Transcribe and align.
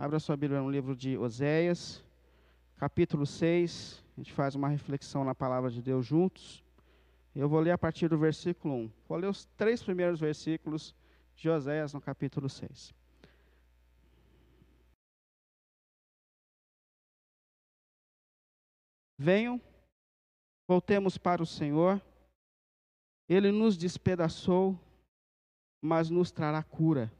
Abra 0.00 0.20
sua 0.20 0.36
Bíblia 0.36 0.60
no 0.60 0.70
livro 0.70 0.94
de 0.94 1.18
Oséias, 1.18 2.04
capítulo 2.76 3.26
6. 3.26 4.04
A 4.16 4.20
gente 4.20 4.32
faz 4.32 4.54
uma 4.54 4.68
reflexão 4.68 5.24
na 5.24 5.34
palavra 5.34 5.72
de 5.72 5.82
Deus 5.82 6.06
juntos. 6.06 6.62
Eu 7.34 7.48
vou 7.48 7.58
ler 7.58 7.72
a 7.72 7.78
partir 7.78 8.06
do 8.06 8.16
versículo 8.16 8.74
1. 8.74 8.92
Vou 9.08 9.18
ler 9.18 9.26
os 9.26 9.46
três 9.56 9.82
primeiros 9.82 10.20
versículos 10.20 10.94
de 11.34 11.50
Oséias 11.50 11.92
no 11.92 12.00
capítulo 12.00 12.48
6. 12.48 12.94
Venham, 19.18 19.60
voltemos 20.68 21.18
para 21.18 21.42
o 21.42 21.46
Senhor. 21.46 22.00
Ele 23.28 23.50
nos 23.50 23.76
despedaçou, 23.76 24.78
mas 25.82 26.08
nos 26.08 26.30
trará 26.30 26.62
cura. 26.62 27.12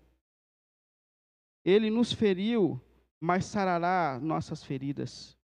Ele 1.64 1.90
nos 1.90 2.12
feriu, 2.12 2.80
mas 3.20 3.44
sarará 3.44 4.18
nossas 4.20 4.62
feridas. 4.62 5.36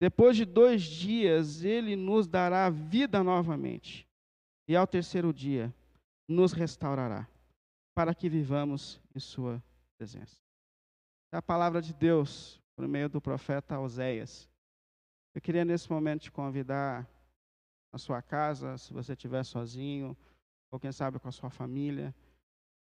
Depois 0.00 0.36
de 0.36 0.44
dois 0.44 0.82
dias, 0.82 1.64
ele 1.64 1.96
nos 1.96 2.26
dará 2.26 2.68
vida 2.68 3.22
novamente. 3.22 4.06
E 4.68 4.76
ao 4.76 4.86
terceiro 4.86 5.32
dia, 5.32 5.74
nos 6.28 6.52
restaurará, 6.52 7.28
para 7.94 8.14
que 8.14 8.28
vivamos 8.28 9.00
em 9.14 9.20
Sua 9.20 9.62
presença. 9.96 10.36
É 11.32 11.36
a 11.36 11.42
palavra 11.42 11.80
de 11.82 11.92
Deus, 11.92 12.60
por 12.76 12.86
meio 12.86 13.08
do 13.08 13.20
profeta 13.20 13.78
Oséias. 13.78 14.48
Eu 15.34 15.40
queria 15.40 15.64
nesse 15.64 15.90
momento 15.90 16.22
te 16.22 16.32
convidar 16.32 17.08
na 17.92 17.98
sua 17.98 18.20
casa, 18.22 18.76
se 18.78 18.92
você 18.92 19.12
estiver 19.12 19.44
sozinho, 19.44 20.16
ou 20.70 20.80
quem 20.80 20.92
sabe 20.92 21.18
com 21.18 21.28
a 21.28 21.32
sua 21.32 21.50
família, 21.50 22.14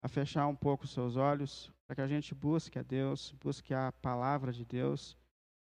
a 0.04 0.10
fechar 0.10 0.46
um 0.48 0.56
pouco 0.56 0.84
os 0.84 0.92
seus 0.92 1.16
olhos, 1.16 1.72
para 1.88 1.96
que 1.96 2.02
a 2.02 2.08
gente 2.08 2.36
busque 2.36 2.78
a 2.78 2.84
Deus, 2.84 3.32
busque 3.40 3.74
a 3.74 3.90
palavra 3.94 4.52
de 4.52 4.66
Deus, 4.66 5.18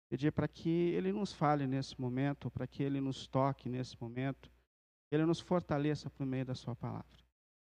pedir 0.09 0.33
para 0.33 0.49
que 0.49 0.69
Ele 0.69 1.13
nos 1.13 1.33
fale 1.33 1.69
nesse 1.69 1.99
momento, 2.01 2.51
para 2.51 2.67
que 2.67 2.83
Ele 2.83 3.01
nos 3.01 3.29
toque 3.29 3.69
nesse 3.69 3.99
momento, 4.03 4.51
que 5.09 5.15
Ele 5.15 5.25
nos 5.25 5.39
fortaleça 5.39 6.11
por 6.11 6.27
meio 6.27 6.45
da 6.45 6.55
Sua 6.55 6.75
palavra. 6.75 7.17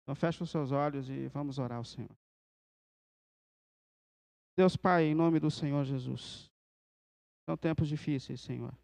Então 0.03 0.14
feche 0.14 0.44
os 0.44 0.52
seus 0.52 0.72
olhos 0.72 1.09
e 1.09 1.28
vamos 1.30 1.58
orar 1.58 1.80
ao 1.80 1.84
Senhor. 1.84 2.16
Deus 4.56 4.78
Pai, 4.78 5.06
em 5.06 5.16
nome 5.16 5.40
do 5.40 5.50
Senhor 5.50 5.84
Jesus, 5.84 6.52
são 7.44 7.58
tempos 7.58 7.88
difíceis, 7.88 8.40
Senhor. 8.40 8.78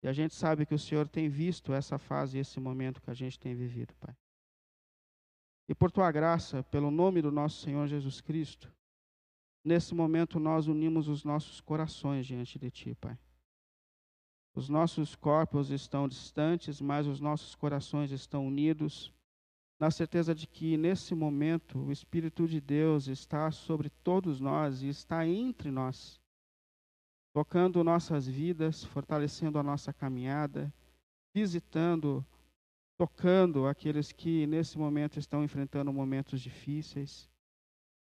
E 0.00 0.06
a 0.06 0.12
gente 0.12 0.34
sabe 0.34 0.64
que 0.64 0.74
o 0.74 0.78
Senhor 0.78 1.08
tem 1.08 1.28
visto 1.28 1.72
essa 1.72 1.98
fase, 1.98 2.38
esse 2.38 2.60
momento 2.60 3.02
que 3.02 3.10
a 3.10 3.14
gente 3.14 3.40
tem 3.40 3.52
vivido, 3.52 3.92
Pai. 3.96 4.14
E 5.68 5.74
por 5.74 5.90
tua 5.90 6.10
graça, 6.12 6.62
pelo 6.64 6.90
nome 6.90 7.22
do 7.22 7.32
nosso 7.32 7.62
Senhor 7.62 7.86
Jesus 7.86 8.20
Cristo, 8.20 8.72
nesse 9.64 9.94
momento 9.94 10.38
nós 10.38 10.66
unimos 10.66 11.08
os 11.08 11.24
nossos 11.24 11.60
corações 11.60 12.26
diante 12.26 12.58
de 12.58 12.70
ti, 12.70 12.94
Pai. 12.94 13.18
Os 14.54 14.68
nossos 14.68 15.16
corpos 15.16 15.70
estão 15.70 16.06
distantes, 16.06 16.80
mas 16.80 17.06
os 17.06 17.18
nossos 17.18 17.54
corações 17.54 18.12
estão 18.12 18.46
unidos, 18.46 19.12
na 19.80 19.90
certeza 19.90 20.34
de 20.34 20.46
que 20.46 20.76
nesse 20.76 21.14
momento 21.14 21.78
o 21.78 21.90
Espírito 21.90 22.46
de 22.46 22.60
Deus 22.60 23.08
está 23.08 23.50
sobre 23.50 23.90
todos 23.90 24.38
nós 24.40 24.82
e 24.82 24.88
está 24.88 25.26
entre 25.26 25.70
nós, 25.70 26.20
tocando 27.32 27.82
nossas 27.82 28.28
vidas, 28.28 28.84
fortalecendo 28.84 29.58
a 29.58 29.62
nossa 29.62 29.92
caminhada, 29.92 30.72
visitando 31.34 32.24
tocando 32.96 33.66
aqueles 33.66 34.12
que 34.12 34.46
nesse 34.46 34.78
momento 34.78 35.18
estão 35.18 35.42
enfrentando 35.42 35.92
momentos 35.92 36.40
difíceis. 36.40 37.28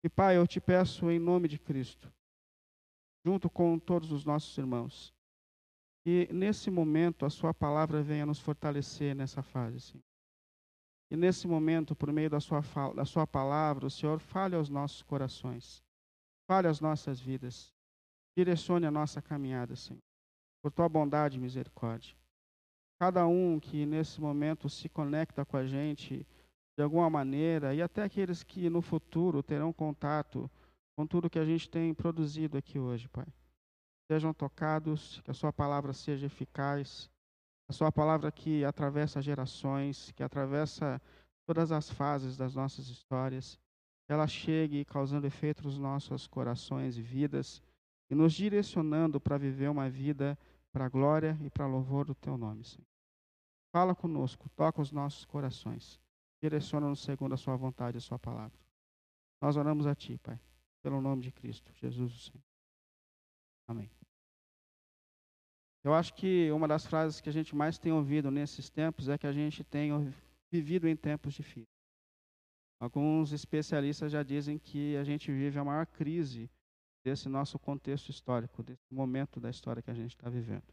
E 0.04 0.10
Pai, 0.10 0.38
eu 0.38 0.46
te 0.46 0.60
peço 0.60 1.10
em 1.10 1.20
nome 1.20 1.48
de 1.48 1.58
Cristo, 1.58 2.12
junto 3.26 3.50
com 3.50 3.80
todos 3.80 4.12
os 4.12 4.26
nossos 4.26 4.58
irmãos, 4.58 5.14
que 6.04 6.28
nesse 6.34 6.70
momento 6.70 7.26
a 7.26 7.30
Sua 7.30 7.54
palavra 7.54 8.04
venha 8.04 8.26
nos 8.26 8.40
fortalecer 8.40 9.16
nessa 9.16 9.42
fase, 9.42 9.80
Senhor. 9.80 10.04
E 11.10 11.16
nesse 11.16 11.48
momento, 11.48 11.96
por 11.96 12.12
meio 12.12 12.30
da 12.30 12.40
sua, 12.40 12.62
da 12.96 13.06
sua 13.06 13.28
palavra, 13.28 13.86
o 13.86 13.90
Senhor 13.90 14.20
fale 14.20 14.56
aos 14.56 14.68
nossos 14.68 15.04
corações, 15.04 15.84
fale 16.50 16.68
às 16.68 16.82
nossas 16.82 17.20
vidas, 17.20 17.72
direcione 18.36 18.88
a 18.88 18.92
nossa 18.92 19.22
caminhada, 19.22 19.76
Senhor, 19.76 20.02
por 20.62 20.72
tua 20.72 20.90
bondade 20.90 21.38
e 21.38 21.40
misericórdia 21.40 22.16
cada 23.00 23.26
um 23.28 23.60
que 23.60 23.86
nesse 23.86 24.22
momento 24.22 24.70
se 24.70 24.88
conecta 24.90 25.44
com 25.46 25.58
a 25.58 25.66
gente 25.66 26.26
de 26.76 26.84
alguma 26.84 27.10
maneira, 27.10 27.74
e 27.74 27.82
até 27.82 28.04
aqueles 28.04 28.44
que 28.44 28.70
no 28.70 28.82
futuro 28.82 29.44
terão 29.44 29.72
contato 29.72 30.50
com 30.96 31.06
tudo 31.06 31.30
que 31.30 31.40
a 31.40 31.46
gente 31.46 31.70
tem 31.70 31.94
produzido 31.94 32.58
aqui 32.58 32.80
hoje, 32.80 33.08
Pai. 33.10 33.28
Sejam 34.12 34.34
tocados, 34.34 35.22
que 35.22 35.32
a 35.32 35.34
Sua 35.34 35.54
palavra 35.54 35.94
seja 35.94 36.26
eficaz, 36.26 37.10
a 37.70 37.74
Sua 37.74 37.92
palavra 37.92 38.32
que 38.32 38.66
atravessa 38.66 39.22
gerações, 39.22 40.12
que 40.12 40.24
atravessa 40.24 41.02
todas 41.46 41.72
as 41.72 41.90
fases 41.90 42.38
das 42.38 42.56
nossas 42.56 42.88
histórias, 42.88 43.60
ela 44.08 44.28
chegue 44.28 44.86
causando 44.86 45.28
efeito 45.28 45.64
nos 45.64 45.78
nossos 45.78 46.28
corações 46.28 46.98
e 46.98 47.02
vidas, 47.02 47.62
e 48.10 48.16
nos 48.16 48.34
direcionando 48.34 49.20
para 49.20 49.38
viver 49.38 49.70
uma 49.70 49.90
vida 49.90 50.38
para 50.74 50.86
a 50.86 50.90
glória 50.90 51.38
e 51.42 51.50
para 51.52 51.68
louvor 51.68 52.06
do 52.06 52.16
Teu 52.16 52.36
nome, 52.36 52.64
Senhor. 52.66 52.88
Fala 53.72 53.96
conosco, 53.96 54.50
toca 54.50 54.82
os 54.82 54.92
nossos 54.92 55.24
corações. 55.24 56.02
Direciona-nos 56.42 57.02
segundo 57.02 57.34
a 57.34 57.38
sua 57.38 57.56
vontade 57.56 57.98
e 57.98 58.00
a 58.00 58.02
sua 58.02 58.20
palavra. 58.20 58.60
Nós 59.40 59.56
oramos 59.56 59.86
a 59.86 59.96
Ti, 59.96 60.18
Pai, 60.18 60.40
pelo 60.82 61.00
nome 61.00 61.22
de 61.22 61.32
Cristo, 61.32 61.72
Jesus 61.76 62.14
o 62.14 62.20
Senhor. 62.20 62.44
Amém. 63.68 63.90
Eu 65.84 65.94
acho 65.94 66.14
que 66.14 66.52
uma 66.52 66.68
das 66.68 66.86
frases 66.86 67.22
que 67.22 67.30
a 67.30 67.32
gente 67.32 67.56
mais 67.56 67.78
tem 67.78 67.92
ouvido 67.92 68.32
nesses 68.32 68.70
tempos 68.70 69.10
é 69.10 69.18
que 69.18 69.28
a 69.28 69.34
gente 69.34 69.64
tem 69.64 69.92
vivido 70.52 70.88
em 70.88 70.96
tempos 70.96 71.34
difíceis. 71.34 71.68
Alguns 72.80 73.32
especialistas 73.32 74.12
já 74.12 74.24
dizem 74.24 74.58
que 74.58 74.96
a 74.98 75.04
gente 75.04 75.32
vive 75.32 75.60
a 75.60 75.64
maior 75.64 75.86
crise 75.86 76.50
desse 77.04 77.28
nosso 77.28 77.60
contexto 77.60 78.10
histórico, 78.10 78.64
desse 78.64 78.92
momento 78.92 79.40
da 79.40 79.50
história 79.50 79.82
que 79.82 79.92
a 79.92 79.94
gente 79.94 80.12
está 80.12 80.30
vivendo. 80.30 80.64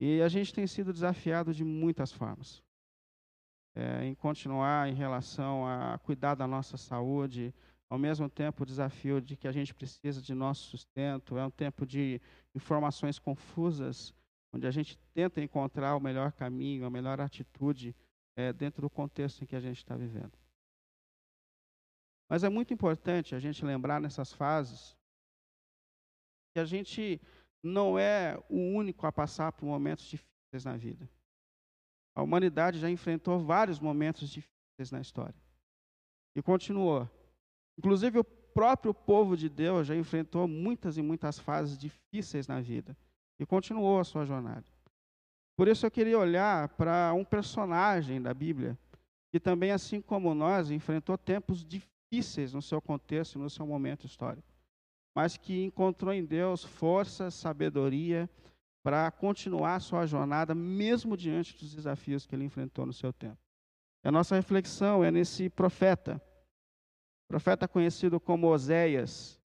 E 0.00 0.20
a 0.20 0.28
gente 0.28 0.52
tem 0.52 0.66
sido 0.66 0.92
desafiado 0.92 1.54
de 1.54 1.64
muitas 1.64 2.12
formas. 2.12 2.62
É, 3.74 4.04
em 4.04 4.14
continuar 4.14 4.88
em 4.88 4.94
relação 4.94 5.66
a 5.66 5.98
cuidar 5.98 6.34
da 6.34 6.46
nossa 6.46 6.76
saúde, 6.76 7.54
ao 7.88 7.98
mesmo 7.98 8.28
tempo 8.28 8.62
o 8.62 8.66
desafio 8.66 9.20
de 9.20 9.36
que 9.36 9.46
a 9.46 9.52
gente 9.52 9.74
precisa 9.74 10.20
de 10.20 10.34
nosso 10.34 10.68
sustento, 10.70 11.36
é 11.38 11.44
um 11.44 11.50
tempo 11.50 11.86
de 11.86 12.20
informações 12.54 13.18
confusas, 13.18 14.14
onde 14.52 14.66
a 14.66 14.70
gente 14.70 14.98
tenta 15.14 15.42
encontrar 15.42 15.94
o 15.94 16.00
melhor 16.00 16.32
caminho, 16.32 16.86
a 16.86 16.90
melhor 16.90 17.20
atitude 17.20 17.94
é, 18.34 18.52
dentro 18.52 18.82
do 18.82 18.90
contexto 18.90 19.42
em 19.42 19.46
que 19.46 19.56
a 19.56 19.60
gente 19.60 19.78
está 19.78 19.94
vivendo. 19.94 20.32
Mas 22.28 22.42
é 22.42 22.48
muito 22.48 22.74
importante 22.74 23.34
a 23.34 23.38
gente 23.38 23.64
lembrar 23.64 24.00
nessas 24.00 24.32
fases 24.32 24.96
que 26.52 26.60
a 26.60 26.64
gente 26.64 27.20
não 27.62 27.98
é 27.98 28.42
o 28.48 28.56
único 28.56 29.06
a 29.06 29.12
passar 29.12 29.52
por 29.52 29.66
momentos 29.66 30.04
difíceis 30.04 30.64
na 30.64 30.76
vida. 30.76 31.08
A 32.14 32.22
humanidade 32.22 32.78
já 32.78 32.90
enfrentou 32.90 33.38
vários 33.38 33.78
momentos 33.78 34.28
difíceis 34.28 34.90
na 34.90 35.00
história. 35.00 35.34
E 36.34 36.42
continuou. 36.42 37.08
Inclusive, 37.78 38.18
o 38.18 38.24
próprio 38.24 38.94
povo 38.94 39.36
de 39.36 39.48
Deus 39.48 39.86
já 39.86 39.94
enfrentou 39.94 40.48
muitas 40.48 40.96
e 40.96 41.02
muitas 41.02 41.38
fases 41.38 41.76
difíceis 41.78 42.48
na 42.48 42.60
vida. 42.60 42.96
E 43.38 43.44
continuou 43.44 44.00
a 44.00 44.04
sua 44.04 44.24
jornada. 44.24 44.64
Por 45.56 45.68
isso, 45.68 45.84
eu 45.84 45.90
queria 45.90 46.18
olhar 46.18 46.70
para 46.70 47.12
um 47.12 47.24
personagem 47.24 48.20
da 48.20 48.32
Bíblia 48.32 48.78
que 49.30 49.38
também, 49.38 49.72
assim 49.72 50.00
como 50.00 50.34
nós, 50.34 50.70
enfrentou 50.70 51.18
tempos 51.18 51.62
difíceis 51.62 51.95
no 52.52 52.62
seu 52.62 52.80
contexto, 52.80 53.38
no 53.38 53.50
seu 53.50 53.66
momento 53.66 54.06
histórico 54.06 54.56
mas 55.16 55.38
que 55.38 55.64
encontrou 55.64 56.12
em 56.12 56.22
Deus 56.22 56.62
força, 56.62 57.30
sabedoria 57.30 58.28
para 58.82 59.10
continuar 59.10 59.80
sua 59.80 60.04
jornada, 60.04 60.54
mesmo 60.54 61.16
diante 61.16 61.56
dos 61.56 61.74
desafios 61.74 62.26
que 62.26 62.34
ele 62.34 62.44
enfrentou 62.44 62.84
no 62.84 62.92
seu 62.92 63.14
tempo. 63.14 63.38
A 64.04 64.12
nossa 64.12 64.36
reflexão 64.36 65.02
é 65.02 65.10
nesse 65.10 65.48
profeta, 65.48 66.22
profeta 67.26 67.66
conhecido 67.66 68.20
como 68.20 68.46
Oséias, 68.46 69.40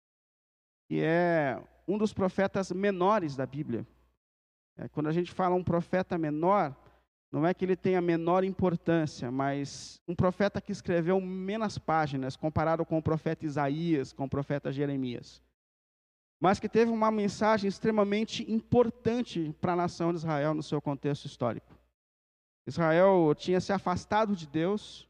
que 0.88 1.00
é 1.00 1.62
um 1.86 1.96
dos 1.96 2.12
profetas 2.12 2.72
menores 2.72 3.36
da 3.36 3.46
Bíblia. 3.46 3.86
É, 4.76 4.88
quando 4.88 5.06
a 5.06 5.12
gente 5.12 5.30
fala 5.30 5.54
um 5.54 5.62
profeta 5.62 6.18
menor, 6.18 6.74
não 7.32 7.46
é 7.46 7.54
que 7.54 7.64
ele 7.64 7.76
tenha 7.76 8.00
menor 8.00 8.44
importância, 8.44 9.30
mas 9.30 10.00
um 10.06 10.14
profeta 10.14 10.60
que 10.60 10.72
escreveu 10.72 11.20
menos 11.20 11.78
páginas 11.78 12.36
comparado 12.36 12.84
com 12.84 12.98
o 12.98 13.02
profeta 13.02 13.46
Isaías, 13.46 14.12
com 14.12 14.24
o 14.24 14.30
profeta 14.30 14.72
Jeremias 14.72 15.40
mas 16.40 16.58
que 16.58 16.68
teve 16.68 16.90
uma 16.90 17.10
mensagem 17.10 17.68
extremamente 17.68 18.50
importante 18.50 19.54
para 19.60 19.74
a 19.74 19.76
nação 19.76 20.10
de 20.10 20.18
Israel 20.18 20.54
no 20.54 20.62
seu 20.62 20.80
contexto 20.80 21.26
histórico. 21.26 21.78
Israel 22.66 23.34
tinha 23.36 23.60
se 23.60 23.72
afastado 23.72 24.34
de 24.34 24.46
Deus, 24.46 25.06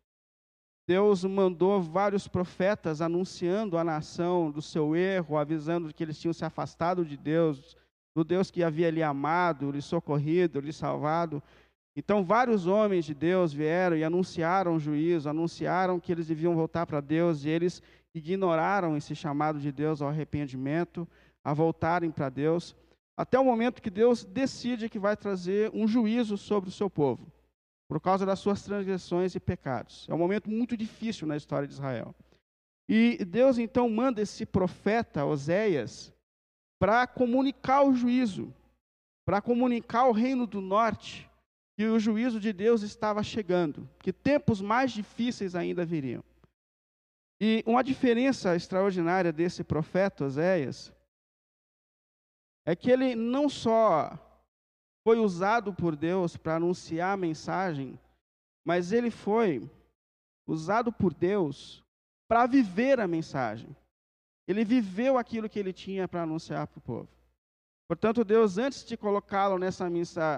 Deus 0.89 1.23
mandou 1.23 1.81
vários 1.81 2.27
profetas 2.27 3.01
anunciando 3.01 3.79
à 3.79 3.85
nação 3.85 4.51
do 4.51 4.61
seu 4.61 4.97
erro, 4.97 5.39
avisando 5.39 5.95
que 5.95 6.03
eles 6.03 6.19
tinham 6.19 6.33
se 6.33 6.45
afastado 6.45 7.05
de 7.05 7.17
Deus, 7.17 7.77
do 8.13 8.25
Deus 8.25 8.51
que 8.51 8.65
havia 8.65 8.91
lhe 8.91 9.03
amado, 9.03 9.71
lhe 9.71 9.81
socorrido, 9.81 10.59
lhe 10.59 10.73
salvado. 10.73 11.41
Então, 11.97 12.25
vários 12.25 12.67
homens 12.67 13.05
de 13.05 13.15
Deus 13.15 13.53
vieram 13.53 13.97
e 13.97 14.05
anunciaram 14.05 14.77
o 14.77 14.81
juízo, 14.81 15.29
anunciaram 15.29 15.99
que 15.99 16.13
eles 16.13 16.29
deviam 16.29 16.55
voltar 16.55 16.87
para 16.87 17.01
Deus, 17.01 17.45
e 17.45 17.49
eles 17.49 17.83
ignoraram 18.15 18.97
esse 18.97 19.15
chamado 19.15 19.59
de 19.59 19.73
Deus 19.73 20.01
ao 20.01 20.09
arrependimento, 20.09 21.07
a 21.45 21.53
voltarem 21.53 22.11
para 22.11 22.29
Deus, 22.29 22.77
até 23.17 23.39
o 23.39 23.45
momento 23.45 23.83
que 23.83 23.91
Deus 23.91 24.25
decide 24.25 24.89
que 24.89 24.99
vai 24.99 25.17
trazer 25.17 25.71
um 25.75 25.87
juízo 25.87 26.39
sobre 26.39 26.71
o 26.71 26.73
seu 26.73 26.89
povo 26.89 27.31
por 27.91 28.01
causa 28.01 28.25
das 28.25 28.39
suas 28.39 28.63
transgressões 28.63 29.35
e 29.35 29.41
pecados. 29.41 30.07
É 30.09 30.15
um 30.15 30.19
momento 30.19 30.49
muito 30.49 30.77
difícil 30.77 31.27
na 31.27 31.37
história 31.37 31.67
de 31.67 31.75
Israel. 31.75 32.15
E 32.89 33.25
Deus 33.25 33.59
então 33.59 33.91
manda 33.91 34.23
esse 34.23 34.47
profeta, 34.47 35.25
Oséias, 35.25 36.13
para 36.79 37.07
comunicar 37.09 37.83
o 37.83 37.93
juízo, 37.93 38.55
para 39.25 39.41
comunicar 39.41 40.03
ao 40.03 40.13
reino 40.13 40.47
do 40.47 40.61
norte 40.61 41.30
que 41.81 41.87
o 41.87 41.99
juízo 41.99 42.39
de 42.39 42.53
Deus 42.53 42.83
estava 42.83 43.23
chegando, 43.23 43.89
que 44.01 44.13
tempos 44.13 44.61
mais 44.61 44.93
difíceis 44.93 45.55
ainda 45.55 45.83
viriam. 45.83 46.23
E 47.41 47.65
uma 47.67 47.83
diferença 47.83 48.55
extraordinária 48.55 49.33
desse 49.33 49.65
profeta 49.65 50.27
Oséias 50.27 50.93
é 52.67 52.77
que 52.77 52.91
ele 52.91 53.15
não 53.15 53.49
só 53.49 54.13
foi 55.03 55.19
usado 55.19 55.73
por 55.73 55.97
Deus 55.97 56.37
para 56.37 56.57
anunciar 56.57 57.15
a 57.15 57.17
mensagem, 57.17 57.99
mas 58.63 58.93
ele 58.93 59.11
foi 59.11 59.67
usado 60.47 60.93
por 60.93 61.15
Deus 61.15 61.83
para 62.29 62.45
viver 62.45 63.01
a 63.01 63.09
mensagem. 63.09 63.75
Ele 64.47 64.67
viveu 64.67 65.17
aquilo 65.17 65.49
que 65.49 65.59
ele 65.59 65.73
tinha 65.73 66.07
para 66.07 66.25
anunciar 66.25 66.67
para 66.67 66.79
o 66.79 66.83
povo. 66.83 67.20
Portanto, 67.91 68.23
Deus, 68.23 68.57
antes 68.57 68.85
de 68.85 68.97
colocá-lo 68.97 69.59
nessa, 69.59 69.91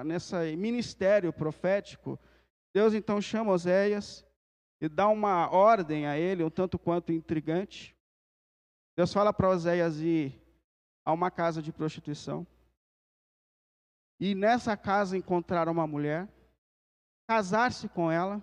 nessa 0.02 0.42
ministério 0.56 1.30
profético, 1.34 2.18
Deus 2.72 2.94
então 2.94 3.20
chama 3.20 3.52
Oséias 3.52 4.24
e 4.80 4.88
dá 4.88 5.06
uma 5.06 5.50
ordem 5.50 6.06
a 6.06 6.16
ele, 6.16 6.42
um 6.42 6.48
tanto 6.48 6.78
quanto 6.78 7.12
intrigante. 7.12 7.94
Deus 8.96 9.12
fala 9.12 9.34
para 9.34 9.50
Oséias 9.50 10.00
ir 10.00 10.42
a 11.04 11.12
uma 11.12 11.30
casa 11.30 11.60
de 11.60 11.70
prostituição 11.70 12.46
e 14.18 14.34
nessa 14.34 14.74
casa 14.74 15.14
encontrar 15.14 15.68
uma 15.68 15.86
mulher, 15.86 16.26
casar-se 17.28 17.86
com 17.86 18.10
ela 18.10 18.42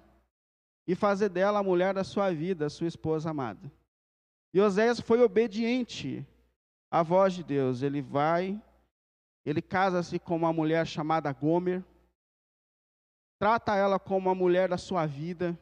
e 0.85 0.93
fazer 0.93 1.29
dela 1.29 1.57
a 1.57 1.63
mulher 1.63 1.95
da 1.95 2.03
sua 2.03 2.31
vida, 2.31 2.69
sua 2.69 2.85
esposa 2.85 3.31
amada. 3.31 3.71
E 4.53 4.61
Oséias 4.61 4.99
foi 4.99 5.19
obediente 5.19 6.23
à 6.91 7.01
voz 7.01 7.33
de 7.33 7.43
Deus. 7.43 7.81
Ele 7.81 8.03
vai, 8.03 8.61
ele 9.45 9.61
casa-se 9.61 10.19
com 10.19 10.35
uma 10.35 10.53
mulher 10.53 10.85
chamada 10.85 11.31
Gomer, 11.31 11.83
trata 13.39 13.75
ela 13.75 13.97
como 13.97 14.27
uma 14.27 14.35
mulher 14.35 14.69
da 14.69 14.77
sua 14.77 15.05
vida, 15.05 15.57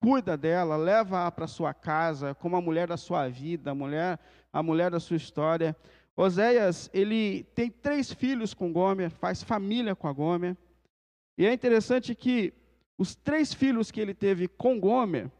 cuida 0.00 0.36
dela, 0.36 0.76
leva-a 0.76 1.30
para 1.30 1.46
sua 1.46 1.74
casa 1.74 2.34
como 2.34 2.56
a 2.56 2.60
mulher 2.60 2.88
da 2.88 2.96
sua 2.96 3.28
vida, 3.28 3.70
a 3.70 3.74
mulher, 3.74 4.18
a 4.52 4.62
mulher 4.62 4.90
da 4.90 5.00
sua 5.00 5.16
história. 5.16 5.76
Oséias, 6.16 6.90
ele 6.92 7.44
tem 7.54 7.70
três 7.70 8.12
filhos 8.12 8.54
com 8.54 8.72
Gomer, 8.72 9.10
faz 9.10 9.42
família 9.42 9.94
com 9.94 10.08
a 10.08 10.12
Gomer. 10.12 10.56
E 11.36 11.46
é 11.46 11.52
interessante 11.52 12.14
que 12.14 12.52
os 12.96 13.14
três 13.14 13.54
filhos 13.54 13.90
que 13.90 14.00
ele 14.00 14.14
teve 14.14 14.48
com 14.48 14.80
Gomer 14.80 15.30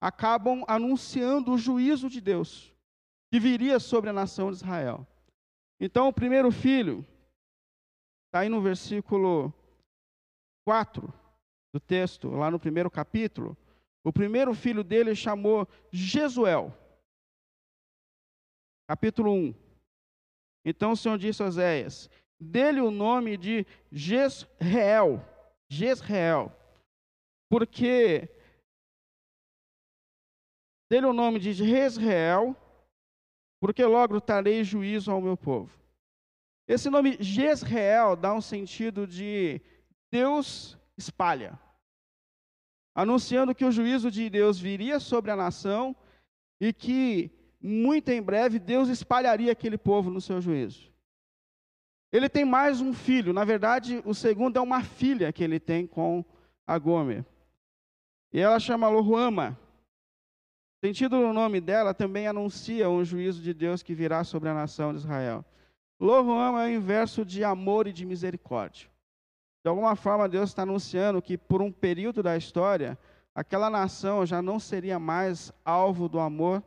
acabam 0.00 0.64
anunciando 0.66 1.52
o 1.52 1.58
juízo 1.58 2.08
de 2.08 2.20
Deus 2.20 2.74
que 3.30 3.40
viria 3.40 3.78
sobre 3.78 4.10
a 4.10 4.12
nação 4.12 4.50
de 4.50 4.56
Israel. 4.56 5.06
Então, 5.80 6.08
o 6.08 6.12
primeiro 6.12 6.50
filho, 6.50 7.04
está 8.36 8.40
aí 8.40 8.48
no 8.50 8.60
versículo 8.60 9.50
4 10.66 11.10
do 11.72 11.80
texto, 11.80 12.28
lá 12.28 12.50
no 12.50 12.60
primeiro 12.60 12.90
capítulo. 12.90 13.56
O 14.04 14.12
primeiro 14.12 14.52
filho 14.54 14.84
dele 14.84 15.14
chamou 15.14 15.66
Jesuel. 15.90 16.70
Capítulo 18.86 19.32
1. 19.32 19.54
Então 20.66 20.92
o 20.92 20.96
Senhor 20.96 21.16
disse 21.16 21.42
a 21.42 21.46
Oséias: 21.46 22.10
dê-lhe 22.38 22.80
o 22.80 22.90
nome 22.90 23.38
de 23.38 23.66
Jezreel, 23.90 25.24
Jezreel, 25.70 26.52
porque 27.48 28.28
dê-lhe 30.90 31.06
o 31.06 31.14
nome 31.14 31.40
de 31.40 31.54
Jezreel, 31.54 32.54
porque 33.62 33.82
logo 33.82 34.20
trarei 34.20 34.62
juízo 34.62 35.10
ao 35.10 35.22
meu 35.22 35.38
povo. 35.38 35.85
Esse 36.68 36.90
nome 36.90 37.16
Jezreel 37.20 38.16
dá 38.16 38.34
um 38.34 38.40
sentido 38.40 39.06
de 39.06 39.60
Deus 40.10 40.76
espalha, 40.96 41.58
anunciando 42.94 43.54
que 43.54 43.64
o 43.64 43.70
juízo 43.70 44.10
de 44.10 44.28
Deus 44.28 44.58
viria 44.58 44.98
sobre 44.98 45.30
a 45.30 45.36
nação 45.36 45.94
e 46.60 46.72
que 46.72 47.30
muito 47.60 48.10
em 48.10 48.22
breve 48.22 48.58
Deus 48.58 48.88
espalharia 48.88 49.52
aquele 49.52 49.78
povo 49.78 50.10
no 50.10 50.20
seu 50.20 50.40
juízo. 50.40 50.90
Ele 52.12 52.28
tem 52.28 52.44
mais 52.44 52.80
um 52.80 52.94
filho, 52.94 53.32
na 53.32 53.44
verdade, 53.44 54.02
o 54.04 54.14
segundo 54.14 54.56
é 54.56 54.60
uma 54.60 54.82
filha 54.82 55.32
que 55.32 55.44
ele 55.44 55.60
tem 55.60 55.86
com 55.86 56.24
a 56.66 56.78
Gomer. 56.78 57.24
E 58.32 58.40
ela 58.40 58.58
chama 58.58 58.88
Lohuama. 58.88 59.58
O 60.76 60.86
sentido 60.86 61.20
do 61.20 61.32
nome 61.32 61.60
dela 61.60 61.92
também 61.92 62.26
anuncia 62.26 62.88
um 62.88 63.04
juízo 63.04 63.42
de 63.42 63.52
Deus 63.52 63.82
que 63.82 63.94
virá 63.94 64.24
sobre 64.24 64.48
a 64.48 64.54
nação 64.54 64.92
de 64.92 65.00
Israel. 65.00 65.44
Lohuama 65.98 66.64
é 66.64 66.66
o 66.66 66.76
inverso 66.76 67.24
de 67.24 67.42
amor 67.42 67.86
e 67.86 67.92
de 67.92 68.04
misericórdia. 68.04 68.88
De 69.64 69.68
alguma 69.68 69.96
forma, 69.96 70.28
Deus 70.28 70.50
está 70.50 70.62
anunciando 70.62 71.22
que 71.22 71.36
por 71.36 71.62
um 71.62 71.72
período 71.72 72.22
da 72.22 72.36
história, 72.36 72.98
aquela 73.34 73.68
nação 73.68 74.24
já 74.24 74.40
não 74.40 74.60
seria 74.60 74.98
mais 74.98 75.52
alvo 75.64 76.08
do 76.08 76.20
amor 76.20 76.62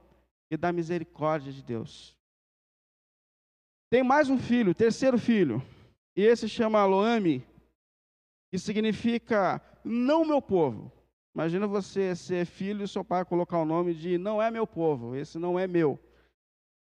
e 0.52 0.58
da 0.58 0.72
misericórdia 0.72 1.52
de 1.52 1.64
Deus. 1.64 2.18
Tem 3.90 4.04
mais 4.04 4.30
um 4.30 4.38
filho, 4.38 4.76
terceiro 4.76 5.18
filho, 5.18 5.62
e 6.16 6.24
esse 6.24 6.50
chama 6.50 6.86
Loami, 6.86 7.44
que 8.52 8.60
significa 8.60 9.62
não 9.84 10.26
meu 10.26 10.42
povo. 10.42 10.92
Imagina 11.34 11.68
você 11.68 12.16
ser 12.16 12.46
filho 12.46 12.84
e 12.84 12.88
seu 12.88 13.04
pai 13.04 13.24
colocar 13.24 13.60
o 13.60 13.66
nome 13.66 13.94
de 13.94 14.18
não 14.18 14.42
é 14.42 14.52
meu 14.52 14.68
povo, 14.68 15.16
esse 15.16 15.40
não 15.40 15.58
é 15.58 15.68
meu. 15.68 15.98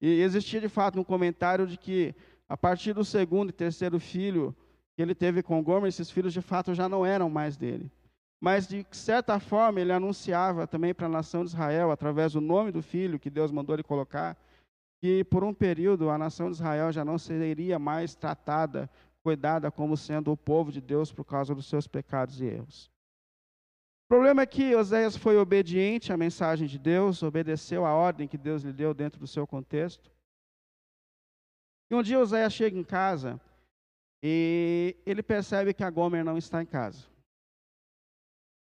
E 0.02 0.22
existia 0.22 0.62
de 0.62 0.70
fato 0.70 1.00
um 1.00 1.04
comentário 1.04 1.66
de 1.66 1.78
que 1.78 2.14
a 2.48 2.58
partir 2.58 2.94
do 2.94 3.06
segundo 3.06 3.50
e 3.50 3.54
terceiro 3.54 4.00
filho 4.00 4.56
que 4.96 5.02
ele 5.02 5.16
teve 5.16 5.42
com 5.42 5.64
Gomer, 5.64 5.90
esses 5.90 6.12
filhos 6.12 6.34
de 6.34 6.42
fato 6.42 6.74
já 6.74 6.88
não 6.88 7.06
eram 7.06 7.30
mais 7.30 7.58
dele 7.58 7.92
mas 8.44 8.68
de 8.68 8.86
certa 8.92 9.40
forma 9.40 9.80
ele 9.80 9.94
anunciava 9.94 10.68
também 10.68 10.94
para 10.94 11.06
a 11.06 11.10
nação 11.10 11.46
de 11.46 11.52
Israel, 11.52 11.92
através 11.92 12.34
do 12.34 12.42
nome 12.42 12.74
do 12.74 12.82
filho 12.82 13.18
que 13.18 13.30
Deus 13.30 13.54
mandou 13.54 13.74
ele 13.74 13.84
colocar, 13.84 14.38
que 15.00 15.24
por 15.24 15.46
um 15.46 15.54
período 15.54 16.10
a 16.10 16.18
nação 16.18 16.50
de 16.50 16.56
Israel 16.56 16.92
já 16.92 17.06
não 17.06 17.18
seria 17.18 17.80
mais 17.80 18.16
tratada, 18.16 18.90
cuidada 19.24 19.72
como 19.72 19.96
sendo 19.96 20.30
o 20.30 20.36
povo 20.36 20.74
de 20.74 20.82
Deus 20.82 21.10
por 21.10 21.24
causa 21.24 21.56
dos 21.56 21.68
seus 21.68 21.88
pecados 21.88 22.42
e 22.42 22.46
erros. 22.48 22.92
O 24.08 24.10
problema 24.10 24.42
é 24.42 24.46
que 24.46 24.76
Oséias 24.76 25.16
foi 25.16 25.38
obediente 25.38 26.12
à 26.12 26.18
mensagem 26.18 26.68
de 26.68 26.78
Deus, 26.78 27.24
obedeceu 27.24 27.86
a 27.86 27.94
ordem 27.94 28.28
que 28.28 28.38
Deus 28.38 28.62
lhe 28.62 28.74
deu 28.74 28.94
dentro 28.94 29.22
do 29.22 29.26
seu 29.26 29.48
contexto. 29.48 30.12
E 31.90 31.96
um 31.96 32.02
dia 32.02 32.20
Oséias 32.20 32.54
chega 32.54 32.78
em 32.78 32.84
casa 32.84 33.40
e 34.22 34.96
ele 35.06 35.22
percebe 35.22 35.74
que 35.74 35.84
a 35.84 35.90
Gomer 35.90 36.24
não 36.24 36.38
está 36.38 36.62
em 36.62 36.66
casa. 36.66 37.06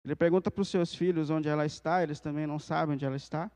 Ele 0.05 0.15
pergunta 0.15 0.49
para 0.49 0.61
os 0.61 0.69
seus 0.69 0.95
filhos 0.95 1.29
onde 1.29 1.49
ela 1.49 1.65
está, 1.65 2.01
eles 2.01 2.19
também 2.19 2.47
não 2.47 2.57
sabem 2.57 2.95
onde 2.95 3.05
ela 3.05 3.17
está. 3.17 3.51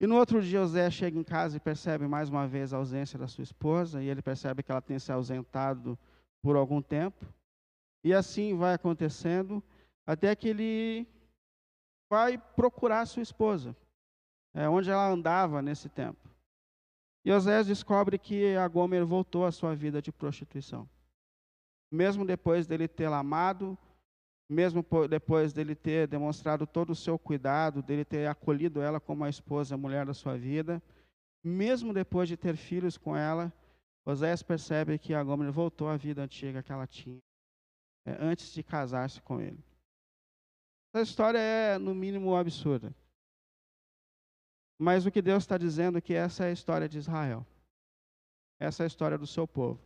E 0.00 0.06
no 0.06 0.16
outro 0.16 0.42
dia, 0.42 0.60
José 0.60 0.90
chega 0.90 1.18
em 1.18 1.24
casa 1.24 1.56
e 1.56 1.60
percebe 1.60 2.06
mais 2.06 2.28
uma 2.28 2.46
vez 2.46 2.74
a 2.74 2.76
ausência 2.76 3.18
da 3.18 3.26
sua 3.26 3.44
esposa, 3.44 4.02
e 4.02 4.08
ele 4.08 4.20
percebe 4.20 4.62
que 4.62 4.70
ela 4.70 4.82
tem 4.82 4.98
se 4.98 5.10
ausentado 5.10 5.98
por 6.42 6.56
algum 6.56 6.82
tempo. 6.82 7.24
E 8.04 8.12
assim 8.12 8.56
vai 8.56 8.74
acontecendo, 8.74 9.62
até 10.06 10.36
que 10.36 10.48
ele 10.48 11.06
vai 12.10 12.36
procurar 12.36 13.06
sua 13.06 13.22
esposa, 13.22 13.74
é, 14.54 14.68
onde 14.68 14.90
ela 14.90 15.08
andava 15.08 15.62
nesse 15.62 15.88
tempo. 15.88 16.28
E 17.26 17.32
Osés 17.32 17.66
descobre 17.66 18.20
que 18.20 18.54
a 18.54 18.68
Gomer 18.68 19.04
voltou 19.04 19.44
à 19.44 19.50
sua 19.50 19.74
vida 19.74 20.00
de 20.00 20.12
prostituição. 20.12 20.88
Mesmo 21.90 22.24
depois 22.24 22.68
dele 22.68 22.86
tê-la 22.86 23.18
amado, 23.18 23.76
mesmo 24.48 24.86
depois 25.10 25.52
dele 25.52 25.74
ter 25.74 26.06
demonstrado 26.06 26.68
todo 26.68 26.90
o 26.90 26.94
seu 26.94 27.18
cuidado, 27.18 27.82
dele 27.82 28.04
ter 28.04 28.28
acolhido 28.28 28.80
ela 28.80 29.00
como 29.00 29.24
a 29.24 29.28
esposa, 29.28 29.74
a 29.74 29.78
mulher 29.78 30.06
da 30.06 30.14
sua 30.14 30.38
vida, 30.38 30.80
mesmo 31.42 31.92
depois 31.92 32.28
de 32.28 32.36
ter 32.36 32.56
filhos 32.56 32.96
com 32.96 33.16
ela, 33.16 33.52
Oséias 34.04 34.44
percebe 34.44 34.96
que 34.96 35.12
a 35.12 35.24
Gomer 35.24 35.50
voltou 35.50 35.88
à 35.88 35.96
vida 35.96 36.22
antiga 36.22 36.62
que 36.62 36.70
ela 36.70 36.86
tinha, 36.86 37.18
é, 38.06 38.16
antes 38.20 38.54
de 38.54 38.62
casar-se 38.62 39.20
com 39.20 39.40
ele. 39.40 39.58
Essa 40.94 41.02
história 41.02 41.40
é, 41.40 41.76
no 41.76 41.92
mínimo, 41.92 42.36
absurda. 42.36 42.94
Mas 44.78 45.06
o 45.06 45.10
que 45.10 45.22
Deus 45.22 45.42
está 45.42 45.56
dizendo 45.56 45.98
é 45.98 46.00
que 46.00 46.14
essa 46.14 46.44
é 46.44 46.48
a 46.48 46.52
história 46.52 46.88
de 46.88 46.98
Israel. 46.98 47.46
Essa 48.58 48.82
é 48.82 48.84
a 48.84 48.86
história 48.86 49.16
do 49.16 49.26
seu 49.26 49.46
povo. 49.46 49.80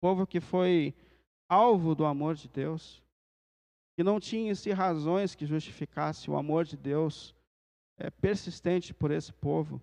Povo 0.00 0.26
que 0.26 0.40
foi 0.40 0.94
alvo 1.48 1.94
do 1.94 2.04
amor 2.04 2.34
de 2.34 2.48
Deus, 2.48 3.02
que 3.96 4.04
não 4.04 4.18
tinha-se 4.18 4.70
razões 4.72 5.34
que 5.34 5.44
justificassem 5.44 6.32
o 6.32 6.36
amor 6.36 6.64
de 6.64 6.76
Deus 6.76 7.34
é, 7.98 8.08
persistente 8.10 8.94
por 8.94 9.10
esse 9.10 9.32
povo. 9.32 9.82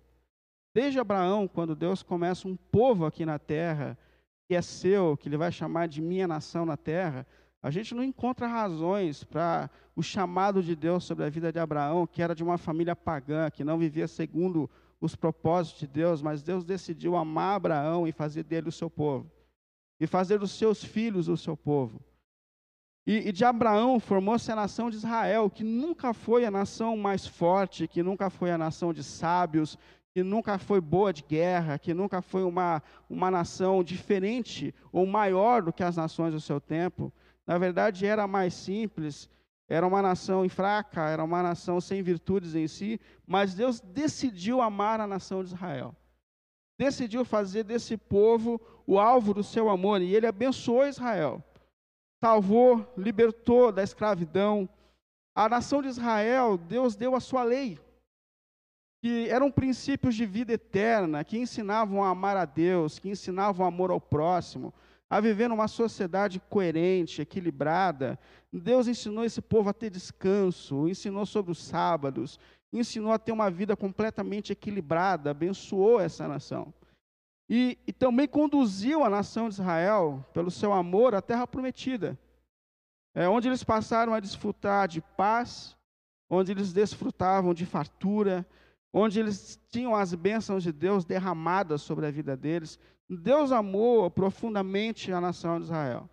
Desde 0.74 0.98
Abraão, 0.98 1.46
quando 1.46 1.76
Deus 1.76 2.02
começa 2.02 2.48
um 2.48 2.56
povo 2.56 3.06
aqui 3.06 3.24
na 3.24 3.38
terra, 3.38 3.96
que 4.48 4.54
é 4.54 4.62
seu, 4.62 5.16
que 5.16 5.28
ele 5.28 5.36
vai 5.36 5.52
chamar 5.52 5.86
de 5.88 6.00
minha 6.00 6.26
nação 6.26 6.64
na 6.66 6.76
terra, 6.76 7.26
a 7.62 7.70
gente 7.70 7.94
não 7.94 8.04
encontra 8.04 8.46
razões 8.46 9.24
para 9.24 9.68
o 9.96 10.02
chamado 10.02 10.62
de 10.62 10.76
Deus 10.76 11.04
sobre 11.04 11.24
a 11.24 11.30
vida 11.30 11.52
de 11.52 11.58
Abraão, 11.58 12.06
que 12.06 12.22
era 12.22 12.34
de 12.34 12.42
uma 12.42 12.56
família 12.56 12.94
pagã, 12.94 13.50
que 13.50 13.64
não 13.64 13.78
vivia 13.78 14.06
segundo 14.06 14.70
os 15.00 15.16
propósitos 15.16 15.80
de 15.80 15.86
Deus, 15.86 16.22
mas 16.22 16.42
Deus 16.42 16.64
decidiu 16.64 17.16
amar 17.16 17.56
Abraão 17.56 18.06
e 18.06 18.12
fazer 18.12 18.44
dele 18.44 18.68
o 18.68 18.72
seu 18.72 18.88
povo, 18.88 19.30
e 19.98 20.06
fazer 20.06 20.38
dos 20.38 20.52
seus 20.52 20.84
filhos 20.84 21.28
o 21.28 21.36
seu 21.36 21.56
povo. 21.56 22.00
E, 23.04 23.28
e 23.28 23.32
de 23.32 23.44
Abraão 23.44 23.98
formou-se 23.98 24.50
a 24.52 24.56
nação 24.56 24.90
de 24.90 24.96
Israel, 24.96 25.50
que 25.50 25.64
nunca 25.64 26.12
foi 26.12 26.44
a 26.44 26.50
nação 26.50 26.96
mais 26.96 27.26
forte, 27.26 27.88
que 27.88 28.02
nunca 28.02 28.30
foi 28.30 28.50
a 28.52 28.58
nação 28.58 28.92
de 28.92 29.02
sábios, 29.02 29.78
que 30.12 30.22
nunca 30.22 30.58
foi 30.58 30.80
boa 30.80 31.12
de 31.12 31.22
guerra, 31.22 31.78
que 31.78 31.94
nunca 31.94 32.20
foi 32.20 32.42
uma, 32.44 32.82
uma 33.08 33.30
nação 33.30 33.82
diferente 33.82 34.74
ou 34.92 35.06
maior 35.06 35.62
do 35.62 35.72
que 35.72 35.82
as 35.82 35.96
nações 35.96 36.32
do 36.32 36.40
seu 36.40 36.60
tempo 36.60 37.12
na 37.48 37.56
verdade 37.56 38.04
era 38.04 38.26
mais 38.26 38.52
simples, 38.52 39.26
era 39.66 39.86
uma 39.86 40.02
nação 40.02 40.46
fraca, 40.50 41.08
era 41.08 41.24
uma 41.24 41.42
nação 41.42 41.80
sem 41.80 42.02
virtudes 42.02 42.54
em 42.54 42.68
si, 42.68 43.00
mas 43.26 43.54
Deus 43.54 43.80
decidiu 43.80 44.60
amar 44.60 45.00
a 45.00 45.06
nação 45.06 45.42
de 45.42 45.48
Israel. 45.54 45.96
Decidiu 46.78 47.24
fazer 47.24 47.64
desse 47.64 47.96
povo 47.96 48.60
o 48.86 48.98
alvo 48.98 49.32
do 49.32 49.42
seu 49.42 49.70
amor, 49.70 50.02
e 50.02 50.14
ele 50.14 50.26
abençoou 50.26 50.86
Israel. 50.86 51.42
Salvou, 52.22 52.86
libertou 52.98 53.72
da 53.72 53.82
escravidão. 53.82 54.68
A 55.34 55.48
nação 55.48 55.80
de 55.80 55.88
Israel, 55.88 56.58
Deus 56.58 56.96
deu 56.96 57.14
a 57.14 57.20
sua 57.20 57.44
lei, 57.44 57.80
que 59.00 59.26
eram 59.30 59.50
princípios 59.50 60.14
de 60.14 60.26
vida 60.26 60.52
eterna, 60.52 61.24
que 61.24 61.38
ensinavam 61.38 62.04
a 62.04 62.10
amar 62.10 62.36
a 62.36 62.44
Deus, 62.44 62.98
que 62.98 63.08
ensinavam 63.08 63.64
amor 63.64 63.90
ao 63.90 64.00
próximo, 64.00 64.74
a 65.10 65.20
viver 65.20 65.48
numa 65.48 65.68
sociedade 65.68 66.40
coerente, 66.50 67.22
equilibrada. 67.22 68.18
Deus 68.52 68.86
ensinou 68.86 69.24
esse 69.24 69.40
povo 69.40 69.70
a 69.70 69.72
ter 69.72 69.90
descanso, 69.90 70.88
ensinou 70.88 71.24
sobre 71.24 71.52
os 71.52 71.62
sábados, 71.62 72.38
ensinou 72.72 73.12
a 73.12 73.18
ter 73.18 73.32
uma 73.32 73.50
vida 73.50 73.76
completamente 73.76 74.52
equilibrada, 74.52 75.30
abençoou 75.30 76.00
essa 76.00 76.28
nação. 76.28 76.72
E, 77.48 77.78
e 77.86 77.92
também 77.92 78.28
conduziu 78.28 79.02
a 79.02 79.08
nação 79.08 79.48
de 79.48 79.54
Israel, 79.54 80.24
pelo 80.34 80.50
seu 80.50 80.72
amor, 80.72 81.14
à 81.14 81.22
terra 81.22 81.46
prometida, 81.46 82.18
é, 83.14 83.26
onde 83.26 83.48
eles 83.48 83.64
passaram 83.64 84.12
a 84.12 84.20
desfrutar 84.20 84.86
de 84.86 85.00
paz, 85.00 85.74
onde 86.28 86.52
eles 86.52 86.74
desfrutavam 86.74 87.54
de 87.54 87.64
fartura, 87.64 88.46
onde 88.92 89.18
eles 89.18 89.58
tinham 89.70 89.96
as 89.96 90.14
bênçãos 90.14 90.62
de 90.62 90.72
Deus 90.72 91.06
derramadas 91.06 91.80
sobre 91.80 92.06
a 92.06 92.10
vida 92.10 92.36
deles, 92.36 92.78
Deus 93.16 93.52
amou 93.52 94.10
profundamente 94.10 95.12
a 95.12 95.20
nação 95.20 95.58
de 95.58 95.64
Israel. 95.64 96.08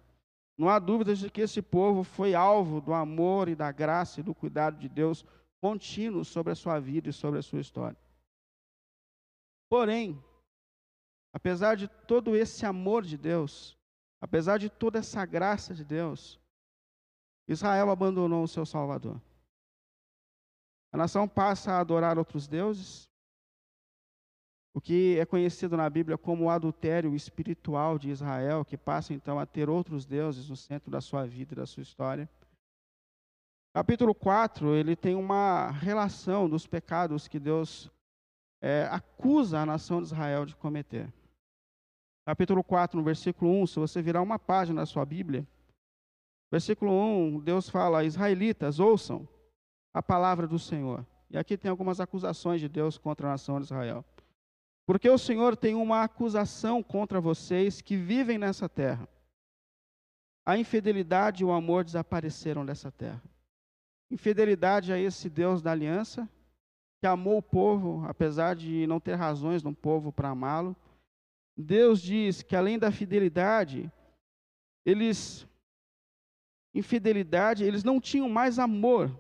Não 0.58 0.70
há 0.70 0.80
dúvidas 0.80 1.20
de 1.20 1.30
que 1.30 1.42
esse 1.42 1.62
povo 1.62 2.04
foi 2.04 2.34
alvo 2.34 2.80
do 2.80 2.94
amor 2.94 3.50
e 3.50 3.56
da 3.56 3.72
graça 3.72 4.22
e 4.22 4.24
do 4.24 4.34
cuidado 4.34 4.78
de 4.78 4.88
Deus 4.88 5.26
contínuo 5.60 6.24
sobre 6.24 6.54
a 6.54 6.56
sua 6.56 6.80
vida 6.80 7.10
e 7.10 7.14
sobre 7.14 7.40
a 7.40 7.42
sua 7.42 7.60
história. 7.60 7.98
Porém, 9.70 10.24
apesar 11.34 11.76
de 11.76 11.88
todo 11.88 12.36
esse 12.36 12.66
amor 12.66 13.04
de 13.04 13.18
Deus, 13.18 13.78
apesar 14.22 14.58
de 14.58 14.70
toda 14.70 15.00
essa 15.00 15.26
graça 15.26 15.74
de 15.74 15.84
Deus, 15.84 16.40
Israel 17.48 17.90
abandonou 17.90 18.44
o 18.44 18.48
seu 18.48 18.66
Salvador. 18.66 19.22
A 20.94 20.98
nação 20.98 21.28
passa 21.28 21.74
a 21.74 21.80
adorar 21.80 22.18
outros 22.18 22.48
deuses, 22.48 23.10
o 24.76 24.82
que 24.82 25.18
é 25.18 25.26
conhecido 25.26 25.78
na 25.78 25.90
Bíblia 25.90 26.18
como 26.18 26.44
o 26.44 26.50
adultério 26.50 27.16
espiritual 27.16 27.98
de 27.98 28.10
Israel, 28.10 28.66
que 28.66 28.76
passa 28.76 29.14
então 29.14 29.40
a 29.40 29.46
ter 29.46 29.70
outros 29.70 30.06
deuses 30.06 30.50
no 30.50 30.58
centro 30.58 30.92
da 30.92 31.00
sua 31.00 31.26
vida 31.26 31.54
e 31.54 31.56
da 31.56 31.66
sua 31.66 31.82
história. 31.82 32.30
Capítulo 33.74 34.14
4, 34.14 34.76
ele 34.76 34.94
tem 34.94 35.16
uma 35.16 35.72
relação 35.72 36.50
dos 36.50 36.68
pecados 36.68 37.26
que 37.26 37.40
Deus 37.40 37.90
é, 38.62 38.86
acusa 38.92 39.60
a 39.60 39.66
nação 39.66 40.02
de 40.02 40.08
Israel 40.08 40.46
de 40.46 40.58
cometer. 40.58 41.08
Capítulo 42.26 42.62
4, 42.62 43.00
no 43.00 43.06
versículo 43.06 43.52
1, 43.62 43.68
se 43.68 43.80
você 43.80 44.02
virar 44.02 44.22
uma 44.22 44.38
página 44.38 44.82
da 44.82 44.86
sua 44.86 45.06
Bíblia, 45.06 45.48
versículo 46.52 46.92
1, 46.92 47.40
Deus 47.40 47.70
fala: 47.70 48.04
Israelitas, 48.04 48.82
ouçam 48.82 49.26
a 49.94 50.04
palavra 50.04 50.46
do 50.46 50.60
Senhor. 50.60 51.06
E 51.30 51.38
aqui 51.38 51.58
tem 51.58 51.72
algumas 51.72 52.02
acusações 52.02 52.60
de 52.60 52.68
Deus 52.68 52.98
contra 52.98 53.28
a 53.28 53.32
nação 53.32 53.58
de 53.58 53.68
Israel. 53.68 54.04
Porque 54.86 55.10
o 55.10 55.18
Senhor 55.18 55.58
tem 55.58 55.74
uma 55.74 56.04
acusação 56.04 56.84
contra 56.84 57.20
vocês 57.20 57.82
que 57.82 57.98
vivem 57.98 58.38
nessa 58.38 58.70
terra. 58.70 59.08
A 60.46 60.58
infidelidade 60.58 61.42
e 61.42 61.46
o 61.46 61.52
amor 61.52 61.84
desapareceram 61.84 62.64
dessa 62.64 62.92
terra. 62.92 63.22
Infidelidade 64.12 64.94
a 64.94 65.00
esse 65.00 65.28
Deus 65.28 65.62
da 65.62 65.72
aliança, 65.72 66.30
que 67.02 67.08
amou 67.08 67.40
o 67.40 67.42
povo, 67.42 68.06
apesar 68.08 68.56
de 68.56 68.86
não 68.86 69.00
ter 69.00 69.16
razões 69.16 69.64
no 69.64 69.74
povo 69.74 70.12
para 70.12 70.30
amá-lo. 70.30 70.76
Deus 71.58 72.00
diz 72.00 72.44
que 72.44 72.56
além 72.56 72.78
da 72.78 72.92
fidelidade, 72.92 73.92
eles 74.86 75.48
infidelidade, 76.76 77.64
eles 77.64 77.84
não 77.84 78.00
tinham 78.00 78.30
mais 78.30 78.60
amor. 78.60 79.18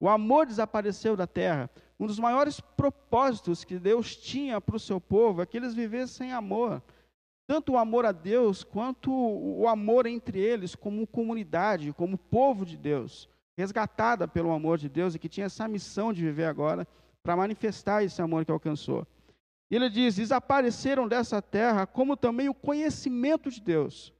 O 0.00 0.08
amor 0.08 0.46
desapareceu 0.46 1.16
da 1.16 1.26
terra. 1.26 1.68
Um 1.98 2.06
dos 2.06 2.18
maiores 2.18 2.60
propósitos 2.60 3.64
que 3.64 3.78
Deus 3.78 4.16
tinha 4.16 4.60
para 4.60 4.76
o 4.76 4.80
seu 4.80 5.00
povo 5.00 5.42
é 5.42 5.46
que 5.46 5.56
eles 5.56 5.74
vivessem 5.74 6.32
amor. 6.32 6.82
Tanto 7.46 7.72
o 7.72 7.78
amor 7.78 8.04
a 8.04 8.12
Deus, 8.12 8.62
quanto 8.62 9.10
o 9.10 9.66
amor 9.66 10.06
entre 10.06 10.38
eles, 10.38 10.74
como 10.74 11.06
comunidade, 11.06 11.92
como 11.94 12.18
povo 12.18 12.64
de 12.64 12.76
Deus, 12.76 13.28
resgatada 13.56 14.28
pelo 14.28 14.52
amor 14.52 14.78
de 14.78 14.88
Deus 14.88 15.14
e 15.14 15.18
que 15.18 15.28
tinha 15.28 15.46
essa 15.46 15.66
missão 15.66 16.12
de 16.12 16.22
viver 16.22 16.44
agora 16.44 16.86
para 17.22 17.36
manifestar 17.36 18.04
esse 18.04 18.20
amor 18.22 18.44
que 18.44 18.52
alcançou. 18.52 19.06
E 19.70 19.76
ele 19.76 19.90
diz: 19.90 20.16
desapareceram 20.16 21.08
dessa 21.08 21.42
terra, 21.42 21.86
como 21.86 22.16
também 22.16 22.48
o 22.48 22.54
conhecimento 22.54 23.50
de 23.50 23.60
Deus. 23.60 24.12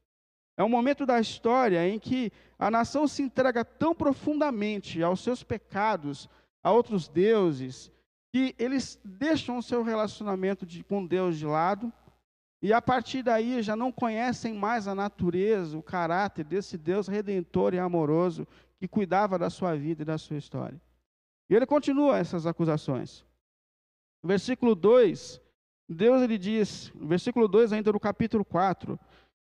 É 0.57 0.65
um 0.65 0.69
momento 0.69 1.07
da 1.07 1.21
história 1.21 1.89
em 1.89 1.99
que 1.99 2.33
a 2.59 2.71
nação 2.71 3.07
se 3.07 3.23
entrega 3.23 3.65
tão 3.65 3.95
profundamente 3.95 5.03
aos 5.03 5.21
seus 5.21 5.45
pecados, 5.45 6.29
a 6.63 6.73
outros 6.73 7.09
deuses, 7.09 7.91
que 8.33 8.55
eles 8.59 9.01
deixam 9.05 9.59
o 9.59 9.63
seu 9.63 9.83
relacionamento 9.83 10.67
de, 10.67 10.83
com 10.85 11.07
Deus 11.07 11.37
de 11.39 11.47
lado 11.47 11.93
e 12.61 12.73
a 12.73 12.83
partir 12.83 13.23
daí 13.23 13.63
já 13.63 13.77
não 13.77 13.93
conhecem 13.93 14.53
mais 14.53 14.89
a 14.89 14.95
natureza, 14.95 15.79
o 15.79 15.83
caráter 15.83 16.45
desse 16.45 16.77
Deus 16.77 17.07
redentor 17.07 17.73
e 17.73 17.79
amoroso 17.79 18.47
que 18.79 18.89
cuidava 18.89 19.39
da 19.39 19.49
sua 19.49 19.77
vida 19.77 20.03
e 20.03 20.05
da 20.05 20.19
sua 20.19 20.37
história. 20.37 20.81
E 21.49 21.55
ele 21.55 21.67
continua 21.67 22.19
essas 22.19 22.47
acusações. 22.47 23.25
Versículo 24.23 24.75
2, 24.75 25.41
Deus 25.89 26.21
ele 26.21 26.37
diz, 26.37 26.93
versículo 26.97 27.47
2 27.47 27.73
ainda 27.73 27.93
do 27.93 28.01
capítulo 28.01 28.45
4, 28.45 28.99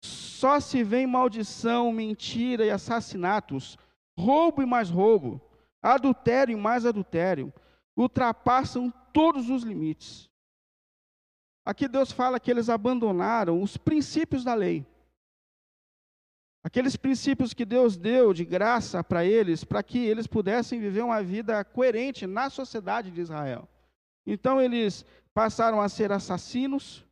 só 0.02 0.60
se 0.60 0.84
vê 0.84 1.06
maldição, 1.06 1.92
mentira 1.92 2.66
e 2.66 2.72
assassinatos, 2.72 3.78
roubo 4.18 4.62
e 4.62 4.66
mais 4.66 4.90
roubo, 4.90 5.42
adultério 5.84 6.54
e 6.54 6.60
mais 6.60 6.86
adultério, 6.86 7.54
ultrapassam 7.96 8.92
todos 9.12 9.50
os 9.50 9.64
limites. 9.64 10.30
Aqui 11.66 11.88
Deus 11.88 12.12
fala 12.12 12.40
que 12.40 12.50
eles 12.50 12.70
abandonaram 12.70 13.62
os 13.62 13.78
princípios 13.78 14.44
da 14.44 14.54
lei. 14.54 14.86
Aqueles 16.64 16.96
princípios 16.96 17.54
que 17.54 17.66
Deus 17.66 17.98
deu 17.98 18.34
de 18.34 18.46
graça 18.46 19.04
para 19.04 19.26
eles, 19.26 19.66
para 19.66 19.84
que 19.84 20.00
eles 20.00 20.26
pudessem 20.26 20.80
viver 20.80 21.04
uma 21.04 21.22
vida 21.22 21.64
coerente 21.64 22.26
na 22.26 22.50
sociedade 22.50 23.12
de 23.12 23.20
Israel. 23.20 23.68
Então 24.26 24.62
eles 24.62 25.06
passaram 25.34 25.82
a 25.82 25.90
ser 25.90 26.12
assassinos, 26.12 27.06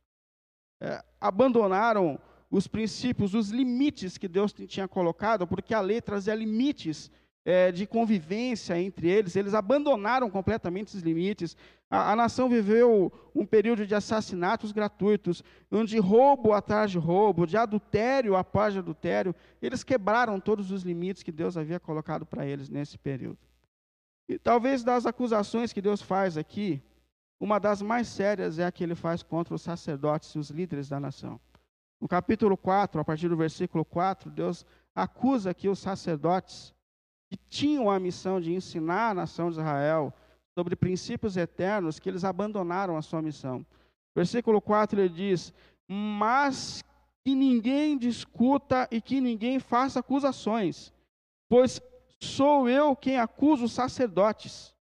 é, 0.80 1.04
abandonaram 1.20 2.18
os 2.50 2.66
princípios, 2.66 3.34
os 3.34 3.50
limites 3.50 4.18
que 4.18 4.28
Deus 4.28 4.52
tinha 4.52 4.88
colocado, 4.88 5.46
porque 5.46 5.74
a 5.74 5.80
lei 5.80 6.00
trazia 6.00 6.34
limites 6.34 7.10
é, 7.44 7.72
de 7.72 7.86
convivência 7.86 8.80
entre 8.80 9.08
eles, 9.08 9.34
eles 9.34 9.54
abandonaram 9.54 10.30
completamente 10.30 10.88
esses 10.88 11.02
limites. 11.02 11.56
A, 11.90 12.12
a, 12.12 12.16
nação 12.16 12.48
viveu 12.48 13.12
um 13.34 13.44
período 13.44 13.86
de 13.86 13.94
assassinatos 13.94 14.70
gratuitos, 14.70 15.42
onde 15.70 15.98
roubo 15.98 16.52
atrás 16.52 16.90
de 16.90 16.98
roubo, 16.98 17.46
de 17.46 17.56
adultério 17.56 18.36
após 18.36 18.72
de 18.72 18.78
adultério. 18.78 19.34
Eles 19.60 19.82
quebraram 19.82 20.38
todos 20.38 20.70
os 20.70 20.82
limites 20.82 21.22
que 21.22 21.32
Deus 21.32 21.56
havia 21.56 21.80
colocado 21.80 22.24
para 22.24 22.46
eles 22.46 22.68
nesse 22.68 22.96
período. 22.96 23.38
E 24.28 24.38
talvez 24.38 24.84
das 24.84 25.04
acusações 25.04 25.72
que 25.72 25.82
Deus 25.82 26.00
faz 26.00 26.38
aqui, 26.38 26.80
uma 27.40 27.58
das 27.58 27.82
mais 27.82 28.06
sérias 28.06 28.60
é 28.60 28.64
a 28.64 28.70
que 28.70 28.84
ele 28.84 28.94
faz 28.94 29.20
contra 29.22 29.52
os 29.52 29.62
sacerdotes 29.62 30.30
e 30.30 30.38
os 30.38 30.48
líderes 30.48 30.88
da 30.88 31.00
nação. 31.00 31.40
No 32.00 32.06
capítulo 32.06 32.56
4, 32.56 33.00
a 33.00 33.04
partir 33.04 33.28
do 33.28 33.36
versículo 33.36 33.84
4, 33.84 34.30
Deus 34.30 34.64
acusa 34.94 35.50
aqui 35.50 35.68
os 35.68 35.80
sacerdotes 35.80 36.72
que 37.32 37.38
tinham 37.48 37.90
a 37.90 37.98
missão 37.98 38.38
de 38.38 38.52
ensinar 38.52 39.10
a 39.10 39.14
nação 39.14 39.48
de 39.48 39.56
Israel 39.56 40.12
sobre 40.54 40.76
princípios 40.76 41.34
eternos, 41.38 41.98
que 41.98 42.06
eles 42.06 42.24
abandonaram 42.24 42.94
a 42.94 43.00
sua 43.00 43.22
missão. 43.22 43.64
Versículo 44.14 44.60
4 44.60 45.00
ele 45.00 45.08
diz: 45.08 45.50
Mas 45.88 46.84
que 47.24 47.34
ninguém 47.34 47.96
discuta 47.96 48.86
e 48.90 49.00
que 49.00 49.18
ninguém 49.18 49.58
faça 49.58 50.00
acusações, 50.00 50.92
pois 51.48 51.80
sou 52.20 52.68
eu 52.68 52.94
quem 52.94 53.16
acuso 53.16 53.64
os 53.64 53.72
sacerdotes. 53.72 54.74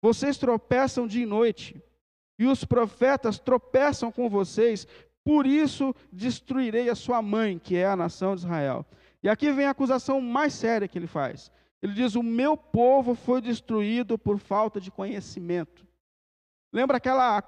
Vocês 0.00 0.38
tropeçam 0.38 1.06
de 1.06 1.26
noite, 1.26 1.78
e 2.38 2.46
os 2.46 2.64
profetas 2.64 3.38
tropeçam 3.38 4.10
com 4.10 4.30
vocês, 4.30 4.86
por 5.22 5.46
isso 5.46 5.94
destruirei 6.10 6.88
a 6.88 6.94
sua 6.94 7.20
mãe, 7.20 7.58
que 7.58 7.76
é 7.76 7.84
a 7.84 7.96
nação 7.96 8.34
de 8.34 8.42
Israel. 8.42 8.86
E 9.22 9.28
aqui 9.28 9.52
vem 9.52 9.66
a 9.66 9.70
acusação 9.70 10.22
mais 10.22 10.54
séria 10.54 10.88
que 10.88 10.96
ele 10.96 11.06
faz. 11.06 11.50
Ele 11.82 11.92
diz: 11.92 12.14
O 12.14 12.22
meu 12.22 12.56
povo 12.56 13.14
foi 13.14 13.40
destruído 13.40 14.18
por 14.18 14.38
falta 14.38 14.80
de 14.80 14.90
conhecimento. 14.90 15.86
Lembra 16.72 16.96
aquela 16.96 17.42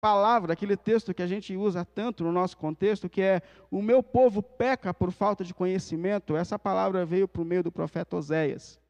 palavra, 0.00 0.52
aquele 0.52 0.76
texto 0.76 1.14
que 1.14 1.22
a 1.22 1.26
gente 1.26 1.56
usa 1.56 1.84
tanto 1.84 2.24
no 2.24 2.32
nosso 2.32 2.56
contexto, 2.56 3.08
que 3.08 3.22
é: 3.22 3.42
O 3.70 3.80
meu 3.80 4.02
povo 4.02 4.42
peca 4.42 4.92
por 4.92 5.12
falta 5.12 5.44
de 5.44 5.54
conhecimento? 5.54 6.36
Essa 6.36 6.58
palavra 6.58 7.04
veio 7.04 7.28
por 7.28 7.44
meio 7.44 7.62
do 7.62 7.72
profeta 7.72 8.16
Oséias, 8.16 8.80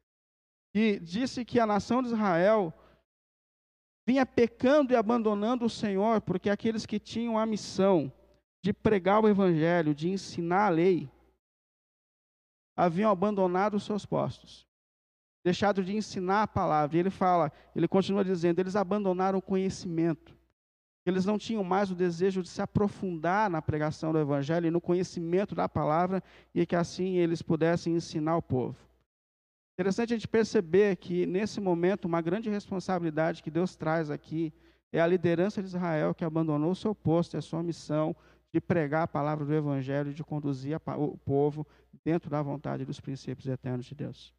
que 0.73 0.99
disse 0.99 1.45
que 1.45 1.59
a 1.59 1.67
nação 1.67 2.01
de 2.01 2.09
Israel 2.09 2.73
vinha 4.05 4.25
pecando 4.25 4.91
e 4.91 4.95
abandonando 4.95 5.65
o 5.65 5.69
Senhor, 5.69 6.19
porque 6.21 6.49
aqueles 6.49 6.85
que 6.85 6.99
tinham 6.99 7.37
a 7.37 7.45
missão 7.45 8.11
de 8.61 8.73
pregar 8.73 9.23
o 9.23 9.27
evangelho, 9.27 9.93
de 9.93 10.09
ensinar 10.09 10.67
a 10.67 10.69
lei, 10.69 11.09
haviam 12.75 13.11
abandonado 13.11 13.75
os 13.75 13.83
seus 13.83 14.05
postos, 14.05 14.67
deixado 15.43 15.83
de 15.83 15.95
ensinar 15.95 16.43
a 16.43 16.47
palavra. 16.47 16.97
E 16.97 16.99
ele 16.99 17.09
fala, 17.09 17.51
ele 17.75 17.87
continua 17.87 18.23
dizendo, 18.23 18.59
eles 18.59 18.75
abandonaram 18.75 19.39
o 19.39 19.41
conhecimento. 19.41 20.35
Eles 21.05 21.25
não 21.25 21.37
tinham 21.37 21.63
mais 21.63 21.91
o 21.91 21.95
desejo 21.95 22.41
de 22.41 22.47
se 22.47 22.61
aprofundar 22.61 23.49
na 23.49 23.61
pregação 23.61 24.13
do 24.13 24.19
evangelho 24.19 24.67
e 24.67 24.71
no 24.71 24.79
conhecimento 24.79 25.53
da 25.53 25.67
palavra 25.67 26.23
e 26.55 26.65
que 26.65 26.75
assim 26.75 27.17
eles 27.17 27.41
pudessem 27.41 27.95
ensinar 27.95 28.37
o 28.37 28.41
povo. 28.41 28.77
Interessante 29.73 30.13
a 30.13 30.15
gente 30.15 30.27
perceber 30.27 30.95
que 30.95 31.25
nesse 31.25 31.59
momento 31.59 32.05
uma 32.05 32.21
grande 32.21 32.49
responsabilidade 32.49 33.43
que 33.43 33.51
Deus 33.51 33.75
traz 33.75 34.09
aqui 34.09 34.53
é 34.93 35.01
a 35.01 35.07
liderança 35.07 35.61
de 35.61 35.67
Israel 35.67 36.13
que 36.13 36.23
abandonou 36.23 36.71
o 36.71 36.75
seu 36.75 36.95
posto 36.95 37.33
e 37.33 37.37
a 37.37 37.41
sua 37.41 37.61
missão 37.61 38.15
de 38.53 38.61
pregar 38.61 39.03
a 39.03 39.07
palavra 39.07 39.43
do 39.45 39.53
Evangelho 39.53 40.11
e 40.11 40.13
de 40.13 40.23
conduzir 40.23 40.79
o 40.97 41.17
povo 41.17 41.65
dentro 42.03 42.29
da 42.29 42.39
vontade 42.41 42.85
dos 42.85 42.99
princípios 42.99 43.47
eternos 43.47 43.87
de 43.87 43.95
Deus. 43.95 44.33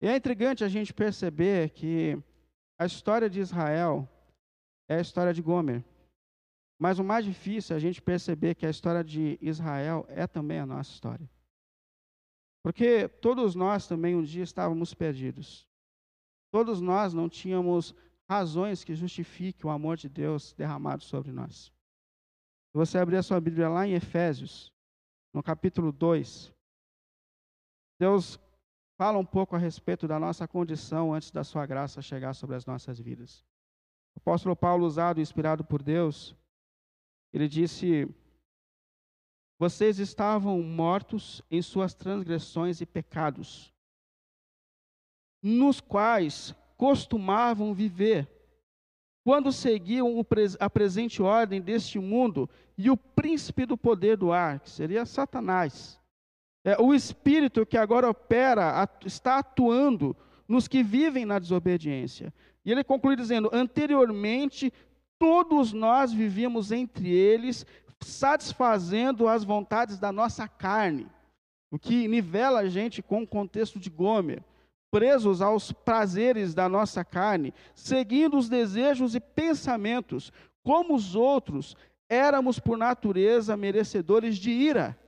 E 0.00 0.06
é 0.06 0.14
intrigante 0.14 0.62
a 0.62 0.68
gente 0.68 0.94
perceber 0.94 1.70
que 1.70 2.16
a 2.78 2.86
história 2.86 3.28
de 3.28 3.40
Israel 3.40 4.08
é 4.88 4.96
a 4.96 5.00
história 5.00 5.34
de 5.34 5.42
Gomer. 5.42 5.84
Mas 6.78 7.00
o 7.00 7.04
mais 7.04 7.24
difícil 7.24 7.74
é 7.74 7.76
a 7.76 7.80
gente 7.80 8.00
perceber 8.00 8.54
que 8.54 8.64
a 8.64 8.70
história 8.70 9.02
de 9.02 9.36
Israel 9.42 10.06
é 10.08 10.24
também 10.28 10.60
a 10.60 10.66
nossa 10.66 10.92
história. 10.92 11.28
Porque 12.62 13.08
todos 13.08 13.56
nós 13.56 13.88
também 13.88 14.14
um 14.14 14.22
dia 14.22 14.44
estávamos 14.44 14.94
perdidos. 14.94 15.66
Todos 16.52 16.80
nós 16.80 17.12
não 17.12 17.28
tínhamos 17.28 17.92
razões 18.28 18.84
que 18.84 18.94
justifiquem 18.94 19.68
o 19.68 19.72
amor 19.72 19.96
de 19.96 20.08
Deus 20.08 20.52
derramado 20.52 21.02
sobre 21.02 21.32
nós. 21.32 21.72
Se 22.70 22.76
você 22.76 22.98
abrir 22.98 23.16
a 23.16 23.22
sua 23.22 23.40
Bíblia 23.40 23.68
lá 23.68 23.86
em 23.86 23.94
Efésios, 23.94 24.72
no 25.32 25.42
capítulo 25.42 25.90
2, 25.90 26.52
Deus 27.98 28.38
fala 28.98 29.18
um 29.18 29.24
pouco 29.24 29.56
a 29.56 29.58
respeito 29.58 30.06
da 30.06 30.18
nossa 30.18 30.46
condição 30.46 31.14
antes 31.14 31.30
da 31.30 31.42
sua 31.42 31.64
graça 31.64 32.02
chegar 32.02 32.34
sobre 32.34 32.56
as 32.56 32.66
nossas 32.66 32.98
vidas. 32.98 33.44
O 34.14 34.18
apóstolo 34.18 34.54
Paulo, 34.54 34.84
usado 34.84 35.18
e 35.18 35.22
inspirado 35.22 35.64
por 35.64 35.82
Deus, 35.82 36.36
ele 37.32 37.48
disse: 37.48 38.06
Vocês 39.58 39.98
estavam 39.98 40.62
mortos 40.62 41.40
em 41.50 41.62
suas 41.62 41.94
transgressões 41.94 42.80
e 42.80 42.86
pecados, 42.86 43.72
nos 45.42 45.80
quais 45.80 46.54
costumavam 46.76 47.72
viver 47.72 48.37
quando 49.28 49.52
seguiam 49.52 50.24
a 50.58 50.70
presente 50.70 51.20
ordem 51.20 51.60
deste 51.60 51.98
mundo 51.98 52.48
e 52.78 52.90
o 52.90 52.96
príncipe 52.96 53.66
do 53.66 53.76
poder 53.76 54.16
do 54.16 54.32
ar, 54.32 54.58
que 54.58 54.70
seria 54.70 55.04
Satanás. 55.04 56.00
É, 56.64 56.80
o 56.80 56.94
espírito 56.94 57.66
que 57.66 57.76
agora 57.76 58.08
opera, 58.08 58.88
está 59.04 59.40
atuando 59.40 60.16
nos 60.48 60.66
que 60.66 60.82
vivem 60.82 61.26
na 61.26 61.38
desobediência. 61.38 62.32
E 62.64 62.72
ele 62.72 62.82
conclui 62.82 63.16
dizendo: 63.16 63.50
anteriormente, 63.52 64.72
todos 65.18 65.74
nós 65.74 66.10
vivíamos 66.10 66.72
entre 66.72 67.10
eles, 67.10 67.66
satisfazendo 68.00 69.28
as 69.28 69.44
vontades 69.44 69.98
da 69.98 70.10
nossa 70.10 70.48
carne, 70.48 71.06
o 71.70 71.78
que 71.78 72.08
nivela 72.08 72.60
a 72.60 72.68
gente 72.70 73.02
com 73.02 73.24
o 73.24 73.26
contexto 73.26 73.78
de 73.78 73.90
Gomer 73.90 74.42
presos 74.90 75.42
aos 75.42 75.72
prazeres 75.72 76.54
da 76.54 76.68
nossa 76.68 77.04
carne, 77.04 77.52
seguindo 77.74 78.36
os 78.36 78.48
desejos 78.48 79.14
e 79.14 79.20
pensamentos, 79.20 80.32
como 80.62 80.94
os 80.94 81.14
outros, 81.14 81.76
éramos 82.08 82.58
por 82.58 82.76
natureza 82.76 83.56
merecedores 83.56 84.36
de 84.36 84.50
ira. 84.50 84.98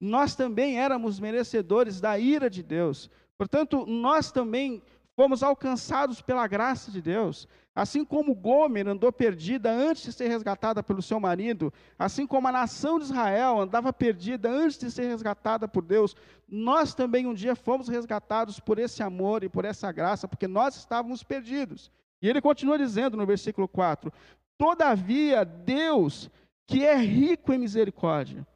Nós 0.00 0.34
também 0.34 0.78
éramos 0.78 1.18
merecedores 1.18 2.00
da 2.00 2.18
ira 2.18 2.50
de 2.50 2.62
Deus. 2.62 3.10
Portanto, 3.38 3.86
nós 3.86 4.30
também 4.30 4.82
fomos 5.14 5.42
alcançados 5.42 6.20
pela 6.20 6.46
graça 6.46 6.90
de 6.90 7.00
Deus. 7.00 7.48
Assim 7.76 8.06
como 8.06 8.34
Gomer 8.34 8.88
andou 8.88 9.12
perdida 9.12 9.70
antes 9.70 10.04
de 10.04 10.12
ser 10.14 10.28
resgatada 10.28 10.82
pelo 10.82 11.02
seu 11.02 11.20
marido, 11.20 11.70
assim 11.98 12.26
como 12.26 12.48
a 12.48 12.52
nação 12.52 12.98
de 12.98 13.04
Israel 13.04 13.60
andava 13.60 13.92
perdida 13.92 14.48
antes 14.48 14.78
de 14.78 14.90
ser 14.90 15.06
resgatada 15.08 15.68
por 15.68 15.84
Deus, 15.84 16.16
nós 16.48 16.94
também 16.94 17.26
um 17.26 17.34
dia 17.34 17.54
fomos 17.54 17.86
resgatados 17.86 18.58
por 18.58 18.78
esse 18.78 19.02
amor 19.02 19.44
e 19.44 19.50
por 19.50 19.66
essa 19.66 19.92
graça, 19.92 20.26
porque 20.26 20.48
nós 20.48 20.74
estávamos 20.74 21.22
perdidos. 21.22 21.92
E 22.22 22.30
ele 22.30 22.40
continua 22.40 22.78
dizendo 22.78 23.14
no 23.14 23.26
versículo 23.26 23.68
4: 23.68 24.10
Todavia, 24.56 25.44
Deus, 25.44 26.30
que 26.66 26.82
é 26.82 26.96
rico 26.96 27.52
em 27.52 27.58
misericórdia, 27.58 28.46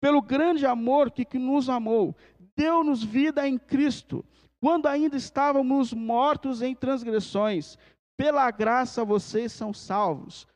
pelo 0.00 0.22
grande 0.22 0.64
amor 0.64 1.10
que, 1.10 1.24
que 1.24 1.40
nos 1.40 1.68
amou, 1.68 2.14
deu-nos 2.56 3.02
vida 3.02 3.48
em 3.48 3.58
Cristo, 3.58 4.24
quando 4.60 4.86
ainda 4.86 5.16
estávamos 5.16 5.92
mortos 5.92 6.62
em 6.62 6.72
transgressões 6.72 7.76
pela 8.20 8.50
graça 8.50 9.02
vocês 9.02 9.50
são 9.50 9.72
salvos. 9.72 10.46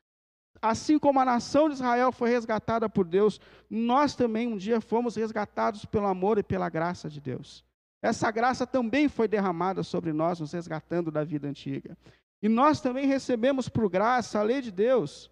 Assim 0.60 0.98
como 0.98 1.18
a 1.18 1.24
nação 1.24 1.66
de 1.66 1.76
Israel 1.76 2.12
foi 2.12 2.28
resgatada 2.28 2.90
por 2.90 3.06
Deus, 3.06 3.40
nós 3.70 4.14
também 4.14 4.46
um 4.46 4.58
dia 4.58 4.82
fomos 4.82 5.16
resgatados 5.16 5.86
pelo 5.86 6.06
amor 6.06 6.36
e 6.36 6.42
pela 6.42 6.68
graça 6.68 7.08
de 7.08 7.22
Deus. 7.22 7.64
Essa 8.02 8.30
graça 8.30 8.66
também 8.66 9.08
foi 9.08 9.26
derramada 9.26 9.82
sobre 9.82 10.12
nós, 10.12 10.40
nos 10.40 10.52
resgatando 10.52 11.10
da 11.10 11.24
vida 11.24 11.48
antiga. 11.48 11.96
E 12.42 12.50
nós 12.50 12.82
também 12.82 13.06
recebemos 13.06 13.66
por 13.66 13.88
graça 13.88 14.40
a 14.40 14.42
lei 14.42 14.60
de 14.60 14.70
Deus, 14.70 15.30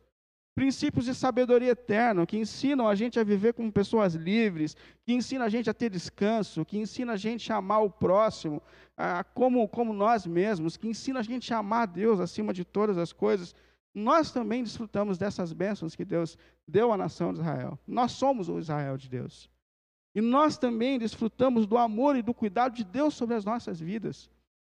princípios 0.55 1.05
de 1.05 1.15
sabedoria 1.15 1.73
eterna, 1.73 2.25
que 2.25 2.39
ensinam 2.39 2.89
a 2.89 2.95
gente 2.95 3.21
a 3.21 3.25
viver 3.25 3.53
como 3.53 3.71
pessoas 3.71 4.15
livres, 4.15 4.75
que 5.05 5.13
ensinam 5.13 5.45
a 5.45 5.51
gente 5.51 5.69
a 5.69 5.75
ter 5.75 5.91
descanso, 5.91 6.65
que 6.65 6.79
ensinam 6.79 7.13
a 7.13 7.17
gente 7.19 7.53
a 7.53 7.57
amar 7.57 7.83
o 7.83 7.91
próximo, 7.91 8.63
como, 9.35 9.67
como 9.69 9.93
nós 9.93 10.27
mesmos, 10.27 10.77
que 10.77 10.89
ensina 10.89 11.21
a 11.21 11.23
gente 11.23 11.53
a 11.53 11.59
amar 11.59 11.83
a 11.83 11.87
Deus 11.87 12.21
acima 12.21 12.53
de 12.53 12.65
todas 12.65 12.99
as 12.99 13.13
coisas, 13.13 13.55
nós 13.95 14.31
também 14.33 14.63
desfrutamos 14.63 15.19
dessas 15.19 15.53
bênçãos 15.53 15.95
que 15.95 16.05
Deus 16.05 16.39
deu 16.67 16.93
à 16.93 16.97
nação 16.97 17.33
de 17.33 17.41
Israel. 17.41 17.79
Nós 17.87 18.13
somos 18.13 18.49
o 18.49 18.59
Israel 18.59 18.97
de 18.97 19.09
Deus. 19.09 19.51
E 20.15 20.21
nós 20.21 20.59
também 20.59 20.99
desfrutamos 20.99 21.67
do 21.67 21.79
amor 21.79 22.17
e 22.17 22.23
do 22.23 22.35
cuidado 22.35 22.75
de 22.75 22.85
Deus 22.85 23.15
sobre 23.15 23.35
as 23.35 23.45
nossas 23.45 23.81
vidas. 23.81 24.31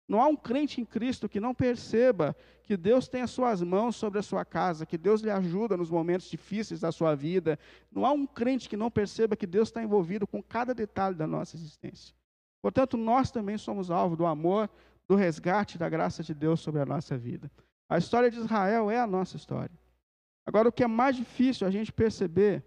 Não 0.07 0.21
há 0.21 0.27
um 0.27 0.35
crente 0.35 0.79
em 0.79 0.85
Cristo 0.85 1.27
que 1.27 1.39
não 1.39 1.53
perceba 1.53 2.35
que 2.63 2.77
Deus 2.77 3.07
tem 3.07 3.21
as 3.21 3.31
suas 3.31 3.61
mãos 3.61 3.95
sobre 3.95 4.19
a 4.19 4.23
sua 4.23 4.45
casa, 4.45 4.85
que 4.85 4.97
Deus 4.97 5.21
lhe 5.21 5.29
ajuda 5.29 5.75
nos 5.75 5.89
momentos 5.89 6.29
difíceis 6.29 6.79
da 6.79 6.91
sua 6.91 7.13
vida. 7.13 7.59
Não 7.91 8.05
há 8.05 8.11
um 8.11 8.25
crente 8.25 8.69
que 8.69 8.77
não 8.77 8.89
perceba 8.89 9.35
que 9.35 9.45
Deus 9.45 9.67
está 9.67 9.83
envolvido 9.83 10.25
com 10.25 10.41
cada 10.41 10.73
detalhe 10.73 11.15
da 11.15 11.27
nossa 11.27 11.55
existência. 11.57 12.15
Portanto, 12.61 12.97
nós 12.97 13.31
também 13.31 13.57
somos 13.57 13.91
alvo 13.91 14.15
do 14.15 14.25
amor, 14.25 14.69
do 15.07 15.15
resgate 15.15 15.77
da 15.77 15.87
graça 15.87 16.23
de 16.23 16.33
Deus 16.33 16.59
sobre 16.59 16.81
a 16.81 16.85
nossa 16.85 17.17
vida. 17.17 17.51
A 17.89 17.97
história 17.97 18.29
de 18.29 18.37
Israel 18.37 18.91
é 18.91 18.99
a 18.99 19.07
nossa 19.07 19.37
história. 19.37 19.77
Agora, 20.45 20.69
o 20.69 20.71
que 20.71 20.83
é 20.83 20.87
mais 20.87 21.15
difícil 21.15 21.65
a 21.67 21.71
gente 21.71 21.91
perceber 21.91 22.63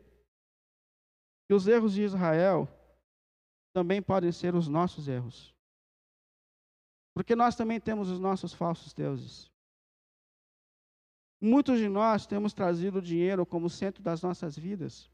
que 1.49 1.55
os 1.55 1.67
erros 1.67 1.95
de 1.95 2.03
Israel 2.03 2.69
também 3.73 4.01
podem 4.01 4.33
ser 4.33 4.55
os 4.55 4.69
nossos 4.69 5.09
erros. 5.09 5.55
Porque 7.15 7.35
nós 7.35 7.57
também 7.57 7.81
temos 7.81 8.11
os 8.11 8.21
nossos 8.21 8.53
falsos 8.53 8.93
deuses. 8.93 9.51
Muitos 11.41 11.79
de 11.79 11.89
nós 11.89 12.27
temos 12.27 12.53
trazido 12.53 12.99
o 12.99 13.03
dinheiro 13.03 13.47
como 13.47 13.71
centro 13.71 14.03
das 14.03 14.23
nossas 14.23 14.57
vidas. 14.57 15.11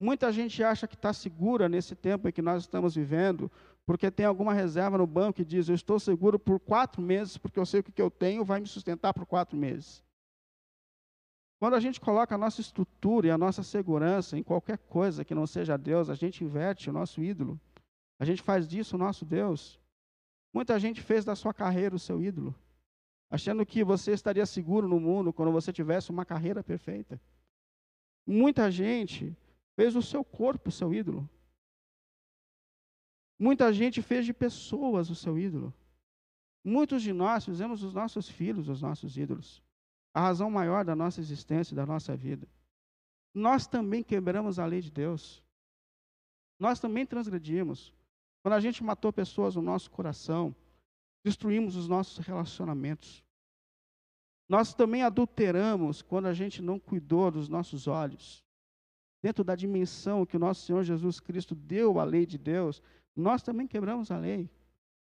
Muita 0.00 0.32
gente 0.32 0.64
acha 0.64 0.88
que 0.88 0.94
está 0.94 1.12
segura 1.12 1.68
nesse 1.68 1.94
tempo 1.94 2.26
em 2.26 2.32
que 2.32 2.40
nós 2.40 2.62
estamos 2.62 2.94
vivendo, 2.94 3.52
porque 3.90 4.08
tem 4.08 4.24
alguma 4.24 4.54
reserva 4.54 4.96
no 4.96 5.04
banco 5.04 5.40
e 5.40 5.44
diz: 5.44 5.68
Eu 5.68 5.74
estou 5.74 5.98
seguro 5.98 6.38
por 6.38 6.60
quatro 6.60 7.02
meses, 7.02 7.36
porque 7.36 7.58
eu 7.58 7.66
sei 7.66 7.80
o 7.80 7.82
que 7.82 8.00
eu 8.00 8.08
tenho 8.08 8.44
vai 8.44 8.60
me 8.60 8.66
sustentar 8.68 9.12
por 9.12 9.26
quatro 9.26 9.58
meses. 9.58 10.00
Quando 11.58 11.74
a 11.74 11.80
gente 11.80 12.00
coloca 12.00 12.36
a 12.36 12.38
nossa 12.38 12.60
estrutura 12.60 13.26
e 13.26 13.30
a 13.32 13.36
nossa 13.36 13.64
segurança 13.64 14.38
em 14.38 14.44
qualquer 14.44 14.78
coisa 14.78 15.24
que 15.24 15.34
não 15.34 15.44
seja 15.44 15.76
Deus, 15.76 16.08
a 16.08 16.14
gente 16.14 16.44
inverte 16.44 16.88
o 16.88 16.92
nosso 16.92 17.20
ídolo. 17.20 17.60
A 18.20 18.24
gente 18.24 18.42
faz 18.42 18.68
disso 18.68 18.94
o 18.94 18.98
nosso 18.98 19.24
Deus. 19.24 19.80
Muita 20.54 20.78
gente 20.78 21.02
fez 21.02 21.24
da 21.24 21.34
sua 21.34 21.52
carreira 21.52 21.96
o 21.96 21.98
seu 21.98 22.22
ídolo, 22.22 22.54
achando 23.28 23.66
que 23.66 23.82
você 23.82 24.12
estaria 24.12 24.46
seguro 24.46 24.86
no 24.86 25.00
mundo 25.00 25.32
quando 25.32 25.50
você 25.50 25.72
tivesse 25.72 26.12
uma 26.12 26.24
carreira 26.24 26.62
perfeita. 26.62 27.20
Muita 28.24 28.70
gente 28.70 29.36
fez 29.74 29.96
o 29.96 30.00
seu 30.02 30.22
corpo 30.22 30.68
o 30.68 30.72
seu 30.72 30.94
ídolo. 30.94 31.28
Muita 33.40 33.72
gente 33.72 34.02
fez 34.02 34.26
de 34.26 34.34
pessoas 34.34 35.08
o 35.08 35.14
seu 35.14 35.38
ídolo. 35.38 35.72
Muitos 36.62 37.02
de 37.02 37.10
nós 37.10 37.46
fizemos 37.46 37.82
os 37.82 37.94
nossos 37.94 38.28
filhos 38.28 38.68
os 38.68 38.82
nossos 38.82 39.16
ídolos. 39.16 39.62
A 40.12 40.20
razão 40.20 40.50
maior 40.50 40.84
da 40.84 40.94
nossa 40.94 41.22
existência, 41.22 41.74
da 41.74 41.86
nossa 41.86 42.14
vida. 42.14 42.46
Nós 43.32 43.66
também 43.66 44.02
quebramos 44.02 44.58
a 44.58 44.66
lei 44.66 44.82
de 44.82 44.90
Deus. 44.90 45.42
Nós 46.58 46.78
também 46.78 47.06
transgredimos. 47.06 47.94
Quando 48.42 48.52
a 48.52 48.60
gente 48.60 48.84
matou 48.84 49.10
pessoas 49.10 49.56
no 49.56 49.62
nosso 49.62 49.90
coração, 49.90 50.54
destruímos 51.24 51.76
os 51.76 51.88
nossos 51.88 52.18
relacionamentos. 52.18 53.24
Nós 54.46 54.74
também 54.74 55.02
adulteramos 55.02 56.02
quando 56.02 56.26
a 56.26 56.34
gente 56.34 56.60
não 56.60 56.78
cuidou 56.78 57.30
dos 57.30 57.48
nossos 57.48 57.86
olhos. 57.86 58.44
Dentro 59.22 59.44
da 59.44 59.54
dimensão 59.54 60.24
que 60.24 60.36
o 60.36 60.40
nosso 60.40 60.64
Senhor 60.64 60.82
Jesus 60.82 61.20
Cristo 61.20 61.54
deu 61.54 62.00
à 62.00 62.04
lei 62.04 62.24
de 62.24 62.38
Deus, 62.38 62.82
nós 63.14 63.42
também 63.42 63.66
quebramos 63.66 64.10
a 64.10 64.18
lei. 64.18 64.50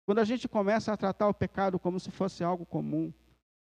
Quando 0.05 0.19
a 0.19 0.23
gente 0.23 0.47
começa 0.47 0.93
a 0.93 0.97
tratar 0.97 1.27
o 1.27 1.33
pecado 1.33 1.79
como 1.79 1.99
se 1.99 2.11
fosse 2.11 2.43
algo 2.43 2.65
comum, 2.65 3.11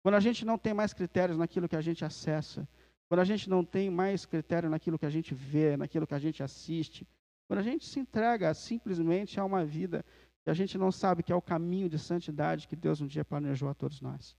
quando 0.02 0.16
a 0.16 0.20
gente 0.20 0.44
não 0.44 0.58
tem 0.58 0.74
mais 0.74 0.92
critérios 0.92 1.38
naquilo 1.38 1.68
que 1.68 1.76
a 1.76 1.80
gente 1.80 2.04
acessa, 2.04 2.68
quando 3.08 3.20
a 3.20 3.24
gente 3.24 3.48
não 3.48 3.64
tem 3.64 3.88
mais 3.88 4.26
critério 4.26 4.68
naquilo 4.68 4.98
que 4.98 5.06
a 5.06 5.10
gente 5.10 5.34
vê, 5.34 5.76
naquilo 5.76 6.06
que 6.06 6.14
a 6.14 6.18
gente 6.18 6.42
assiste, 6.42 7.06
quando 7.46 7.60
a 7.60 7.62
gente 7.62 7.86
se 7.86 7.98
entrega 7.98 8.52
simplesmente 8.52 9.40
a 9.40 9.44
uma 9.44 9.64
vida 9.64 10.04
que 10.44 10.50
a 10.50 10.54
gente 10.54 10.76
não 10.76 10.92
sabe 10.92 11.22
que 11.22 11.32
é 11.32 11.36
o 11.36 11.42
caminho 11.42 11.88
de 11.88 11.98
santidade 11.98 12.68
que 12.68 12.76
Deus 12.76 13.00
um 13.00 13.06
dia 13.06 13.24
planejou 13.24 13.68
a 13.70 13.74
todos 13.74 14.02
nós. 14.02 14.36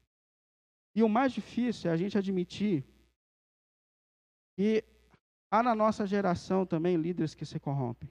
E 0.96 1.02
o 1.02 1.10
mais 1.10 1.34
difícil 1.34 1.90
é 1.90 1.94
a 1.94 1.98
gente 1.98 2.18
admitir 2.18 2.84
que 4.56 4.84
há 5.52 5.64
na 5.64 5.76
nossa 5.76 6.06
geração 6.06 6.66
também 6.66 6.96
líderes 6.96 7.34
que 7.34 7.46
se 7.46 7.60
corrompem. 7.60 8.10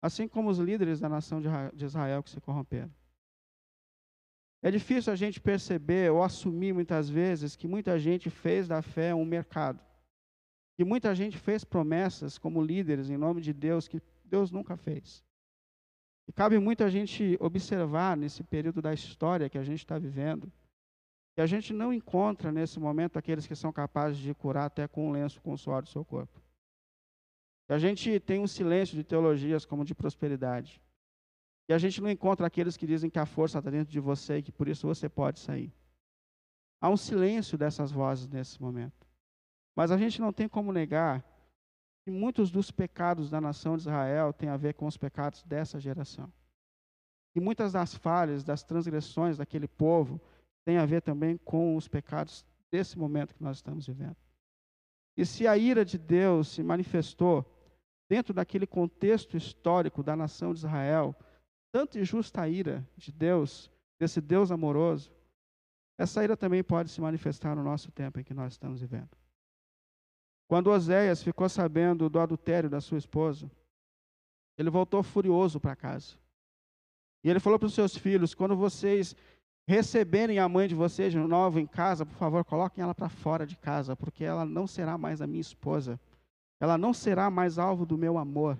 Assim 0.00 0.28
como 0.28 0.48
os 0.48 0.58
líderes 0.58 1.00
da 1.00 1.08
nação 1.08 1.40
de 1.40 1.84
Israel 1.84 2.22
que 2.22 2.30
se 2.30 2.40
corromperam. 2.40 2.92
É 4.62 4.70
difícil 4.70 5.12
a 5.12 5.16
gente 5.16 5.40
perceber 5.40 6.10
ou 6.10 6.22
assumir 6.22 6.72
muitas 6.72 7.08
vezes 7.08 7.54
que 7.54 7.68
muita 7.68 7.98
gente 7.98 8.28
fez 8.28 8.66
da 8.66 8.82
fé 8.82 9.14
um 9.14 9.24
mercado. 9.24 9.80
E 10.78 10.84
muita 10.84 11.14
gente 11.14 11.36
fez 11.38 11.64
promessas 11.64 12.38
como 12.38 12.62
líderes 12.62 13.10
em 13.10 13.16
nome 13.16 13.40
de 13.40 13.52
Deus 13.52 13.88
que 13.88 14.00
Deus 14.24 14.50
nunca 14.50 14.76
fez. 14.76 15.24
E 16.28 16.32
cabe 16.32 16.58
muito 16.58 16.84
a 16.84 16.90
gente 16.90 17.36
observar 17.40 18.16
nesse 18.16 18.42
período 18.44 18.82
da 18.82 18.92
história 18.92 19.48
que 19.48 19.58
a 19.58 19.64
gente 19.64 19.78
está 19.78 19.98
vivendo, 19.98 20.52
que 21.38 21.42
a 21.42 21.46
gente 21.46 21.72
não 21.72 21.92
encontra 21.92 22.50
nesse 22.50 22.80
momento 22.80 23.16
aqueles 23.16 23.46
que 23.46 23.54
são 23.54 23.72
capazes 23.72 24.18
de 24.18 24.34
curar 24.34 24.64
até 24.64 24.88
com 24.88 25.06
um 25.06 25.12
lenço 25.12 25.40
com 25.40 25.52
o 25.52 25.56
suor 25.56 25.82
do 25.84 25.88
seu 25.88 26.04
corpo. 26.04 26.42
Que 27.68 27.74
a 27.74 27.78
gente 27.78 28.18
tem 28.18 28.40
um 28.40 28.46
silêncio 28.48 28.96
de 28.96 29.04
teologias 29.04 29.64
como 29.64 29.84
de 29.84 29.94
prosperidade. 29.94 30.82
E 31.68 31.72
a 31.72 31.78
gente 31.78 32.00
não 32.00 32.10
encontra 32.10 32.44
aqueles 32.44 32.76
que 32.76 32.88
dizem 32.88 33.08
que 33.08 33.20
a 33.20 33.24
força 33.24 33.58
está 33.58 33.70
dentro 33.70 33.92
de 33.92 34.00
você 34.00 34.38
e 34.38 34.42
que 34.42 34.50
por 34.50 34.66
isso 34.66 34.84
você 34.84 35.08
pode 35.08 35.38
sair. 35.38 35.72
Há 36.80 36.90
um 36.90 36.96
silêncio 36.96 37.56
dessas 37.56 37.92
vozes 37.92 38.26
nesse 38.26 38.60
momento. 38.60 39.06
Mas 39.76 39.92
a 39.92 39.96
gente 39.96 40.20
não 40.20 40.32
tem 40.32 40.48
como 40.48 40.72
negar 40.72 41.24
que 42.02 42.10
muitos 42.10 42.50
dos 42.50 42.72
pecados 42.72 43.30
da 43.30 43.40
nação 43.40 43.76
de 43.76 43.82
Israel 43.82 44.32
têm 44.32 44.48
a 44.48 44.56
ver 44.56 44.74
com 44.74 44.88
os 44.88 44.96
pecados 44.96 45.44
dessa 45.44 45.78
geração. 45.78 46.32
E 47.32 47.38
muitas 47.38 47.74
das 47.74 47.94
falhas, 47.94 48.42
das 48.42 48.64
transgressões 48.64 49.36
daquele 49.36 49.68
povo 49.68 50.20
têm 50.68 50.76
a 50.76 50.84
ver 50.84 51.00
também 51.00 51.38
com 51.38 51.76
os 51.76 51.88
pecados 51.88 52.44
desse 52.70 52.98
momento 52.98 53.34
que 53.34 53.42
nós 53.42 53.56
estamos 53.56 53.86
vivendo. 53.86 54.18
E 55.16 55.24
se 55.24 55.46
a 55.46 55.56
ira 55.56 55.82
de 55.82 55.96
Deus 55.96 56.48
se 56.48 56.62
manifestou 56.62 57.42
dentro 58.06 58.34
daquele 58.34 58.66
contexto 58.66 59.34
histórico 59.34 60.02
da 60.02 60.14
nação 60.14 60.52
de 60.52 60.58
Israel, 60.58 61.16
tanto 61.72 61.98
injusta 61.98 62.46
ira 62.46 62.86
de 62.98 63.10
Deus, 63.10 63.70
desse 63.98 64.20
Deus 64.20 64.50
amoroso, 64.50 65.10
essa 65.96 66.22
ira 66.22 66.36
também 66.36 66.62
pode 66.62 66.90
se 66.90 67.00
manifestar 67.00 67.56
no 67.56 67.64
nosso 67.64 67.90
tempo 67.90 68.20
em 68.20 68.24
que 68.24 68.34
nós 68.34 68.52
estamos 68.52 68.82
vivendo. 68.82 69.16
Quando 70.46 70.70
Oséias 70.70 71.22
ficou 71.22 71.48
sabendo 71.48 72.10
do 72.10 72.20
adultério 72.20 72.68
da 72.68 72.82
sua 72.82 72.98
esposa, 72.98 73.50
ele 74.58 74.68
voltou 74.68 75.02
furioso 75.02 75.58
para 75.58 75.74
casa. 75.74 76.14
E 77.24 77.30
ele 77.30 77.40
falou 77.40 77.58
para 77.58 77.66
os 77.66 77.74
seus 77.74 77.96
filhos: 77.96 78.34
quando 78.34 78.54
vocês 78.54 79.16
receberem 79.68 80.38
a 80.38 80.48
mãe 80.48 80.66
de 80.66 80.74
vocês 80.74 81.12
de 81.12 81.18
novo 81.18 81.60
em 81.60 81.66
casa, 81.66 82.06
por 82.06 82.16
favor, 82.16 82.42
coloquem 82.42 82.82
ela 82.82 82.94
para 82.94 83.10
fora 83.10 83.46
de 83.46 83.54
casa, 83.54 83.94
porque 83.94 84.24
ela 84.24 84.46
não 84.46 84.66
será 84.66 84.96
mais 84.96 85.20
a 85.20 85.26
minha 85.26 85.42
esposa. 85.42 86.00
Ela 86.58 86.78
não 86.78 86.94
será 86.94 87.28
mais 87.28 87.58
alvo 87.58 87.84
do 87.84 87.98
meu 87.98 88.16
amor. 88.16 88.58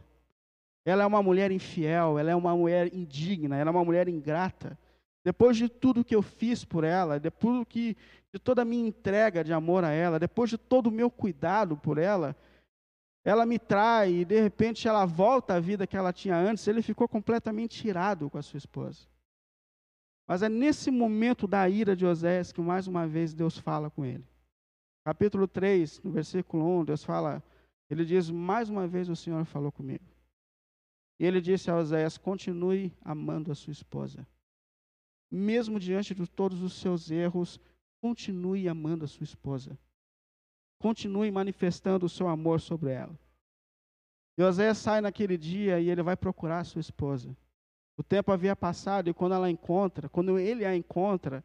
Ela 0.84 1.04
é 1.04 1.06
uma 1.06 1.22
mulher 1.22 1.50
infiel, 1.50 2.18
ela 2.18 2.30
é 2.30 2.36
uma 2.36 2.54
mulher 2.54 2.94
indigna, 2.94 3.56
ela 3.56 3.70
é 3.70 3.72
uma 3.72 3.86
mulher 3.86 4.06
ingrata. 4.06 4.78
Depois 5.24 5.56
de 5.56 5.70
tudo 5.70 6.04
que 6.04 6.14
eu 6.14 6.20
fiz 6.20 6.62
por 6.62 6.84
ela, 6.84 7.18
depois 7.18 7.64
que, 7.66 7.96
de 8.30 8.38
toda 8.38 8.60
a 8.60 8.64
minha 8.66 8.86
entrega 8.86 9.42
de 9.42 9.54
amor 9.54 9.84
a 9.84 9.90
ela, 9.90 10.18
depois 10.18 10.50
de 10.50 10.58
todo 10.58 10.88
o 10.88 10.92
meu 10.92 11.10
cuidado 11.10 11.74
por 11.74 11.96
ela, 11.96 12.36
ela 13.24 13.46
me 13.46 13.58
trai 13.58 14.12
e 14.12 14.24
de 14.26 14.42
repente 14.42 14.86
ela 14.86 15.06
volta 15.06 15.54
à 15.54 15.60
vida 15.60 15.86
que 15.86 15.96
ela 15.96 16.12
tinha 16.12 16.36
antes, 16.36 16.68
ele 16.68 16.82
ficou 16.82 17.08
completamente 17.08 17.88
irado 17.88 18.28
com 18.28 18.36
a 18.36 18.42
sua 18.42 18.58
esposa. 18.58 19.08
Mas 20.28 20.42
é 20.42 20.48
nesse 20.48 20.90
momento 20.90 21.46
da 21.46 21.68
ira 21.68 21.96
de 21.96 22.06
Osés 22.06 22.52
que 22.52 22.60
mais 22.60 22.86
uma 22.86 23.08
vez 23.08 23.34
Deus 23.34 23.58
fala 23.58 23.90
com 23.90 24.04
ele. 24.04 24.24
Capítulo 25.04 25.48
3, 25.48 26.02
no 26.02 26.12
versículo 26.12 26.80
1, 26.80 26.84
Deus 26.84 27.02
fala, 27.02 27.42
ele 27.88 28.04
diz: 28.04 28.30
Mais 28.30 28.68
uma 28.68 28.86
vez 28.86 29.08
o 29.08 29.16
Senhor 29.16 29.44
falou 29.46 29.72
comigo. 29.72 30.04
E 31.18 31.24
ele 31.24 31.40
disse 31.40 31.70
a 31.70 31.76
Oséias: 31.76 32.18
Continue 32.18 32.92
amando 33.02 33.50
a 33.50 33.54
sua 33.54 33.72
esposa 33.72 34.26
mesmo 35.30 35.78
diante 35.78 36.14
de 36.14 36.26
todos 36.26 36.62
os 36.62 36.74
seus 36.74 37.10
erros, 37.10 37.60
continue 38.00 38.68
amando 38.68 39.04
a 39.04 39.08
sua 39.08 39.24
esposa. 39.24 39.78
Continue 40.78 41.30
manifestando 41.30 42.06
o 42.06 42.08
seu 42.08 42.28
amor 42.28 42.60
sobre 42.60 42.92
ela. 42.92 43.18
José 44.38 44.72
sai 44.72 45.00
naquele 45.00 45.36
dia 45.36 45.80
e 45.80 45.90
ele 45.90 46.02
vai 46.02 46.16
procurar 46.16 46.60
a 46.60 46.64
sua 46.64 46.80
esposa. 46.80 47.36
O 47.98 48.02
tempo 48.04 48.30
havia 48.30 48.54
passado 48.54 49.10
e 49.10 49.12
quando 49.12 49.34
ela 49.34 49.50
encontra, 49.50 50.08
quando 50.08 50.38
ele 50.38 50.64
a 50.64 50.74
encontra, 50.74 51.42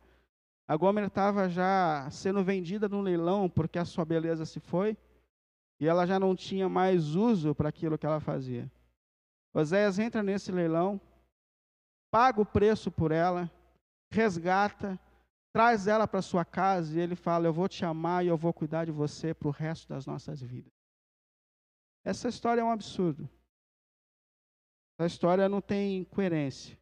a 0.68 0.78
Gomer 0.78 1.06
estava 1.06 1.50
já 1.50 2.08
sendo 2.12 2.44
vendida 2.44 2.88
no 2.88 3.02
leilão 3.02 3.50
porque 3.50 3.80
a 3.80 3.86
sua 3.86 4.06
beleza 4.06 4.46
se 4.46 4.60
foi 4.60 4.96
e 5.80 5.88
ela 5.88 6.06
já 6.06 6.20
não 6.20 6.36
tinha 6.36 6.70
mais 6.70 7.16
uso 7.16 7.56
para 7.56 7.70
aquilo 7.70 7.98
que 7.98 8.06
ela 8.06 8.20
fazia. 8.20 8.72
Oséias 9.52 9.98
entra 9.98 10.22
nesse 10.22 10.52
leilão, 10.52 11.02
paga 12.12 12.40
o 12.40 12.46
preço 12.46 12.92
por 12.92 13.12
ela, 13.12 13.50
resgata, 14.12 15.00
traz 15.52 15.88
ela 15.88 16.08
para 16.08 16.22
sua 16.22 16.46
casa 16.46 16.96
e 16.96 17.02
ele 17.02 17.16
fala: 17.16 17.48
Eu 17.48 17.54
vou 17.54 17.68
te 17.68 17.84
amar 17.84 18.24
e 18.24 18.28
eu 18.28 18.38
vou 18.38 18.54
cuidar 18.54 18.86
de 18.86 18.92
você 18.92 19.34
para 19.34 19.48
o 19.48 19.52
resto 19.52 19.90
das 19.90 20.06
nossas 20.06 20.40
vidas. 20.40 20.72
Essa 22.06 22.30
história 22.30 22.62
é 22.62 22.64
um 22.64 22.72
absurdo. 22.72 23.28
Essa 25.04 25.16
história 25.16 25.50
não 25.50 25.60
tem 25.60 26.06
coerência. 26.06 26.80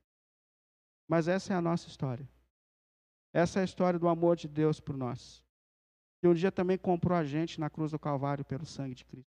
Mas 1.08 1.28
essa 1.28 1.54
é 1.54 1.56
a 1.56 1.62
nossa 1.62 1.88
história. 1.88 2.30
Essa 3.34 3.60
é 3.60 3.62
a 3.64 3.66
história 3.66 3.98
do 3.98 4.08
amor 4.08 4.36
de 4.36 4.48
Deus 4.48 4.80
por 4.80 4.96
nós. 4.96 5.44
Que 6.22 6.28
um 6.28 6.34
dia 6.34 6.52
também 6.52 6.78
comprou 6.78 7.18
a 7.18 7.24
gente 7.24 7.60
na 7.60 7.68
cruz 7.68 7.92
do 7.92 7.98
Calvário 7.98 8.46
pelo 8.46 8.66
sangue 8.66 8.94
de 8.94 9.06
Cristo. 9.06 9.32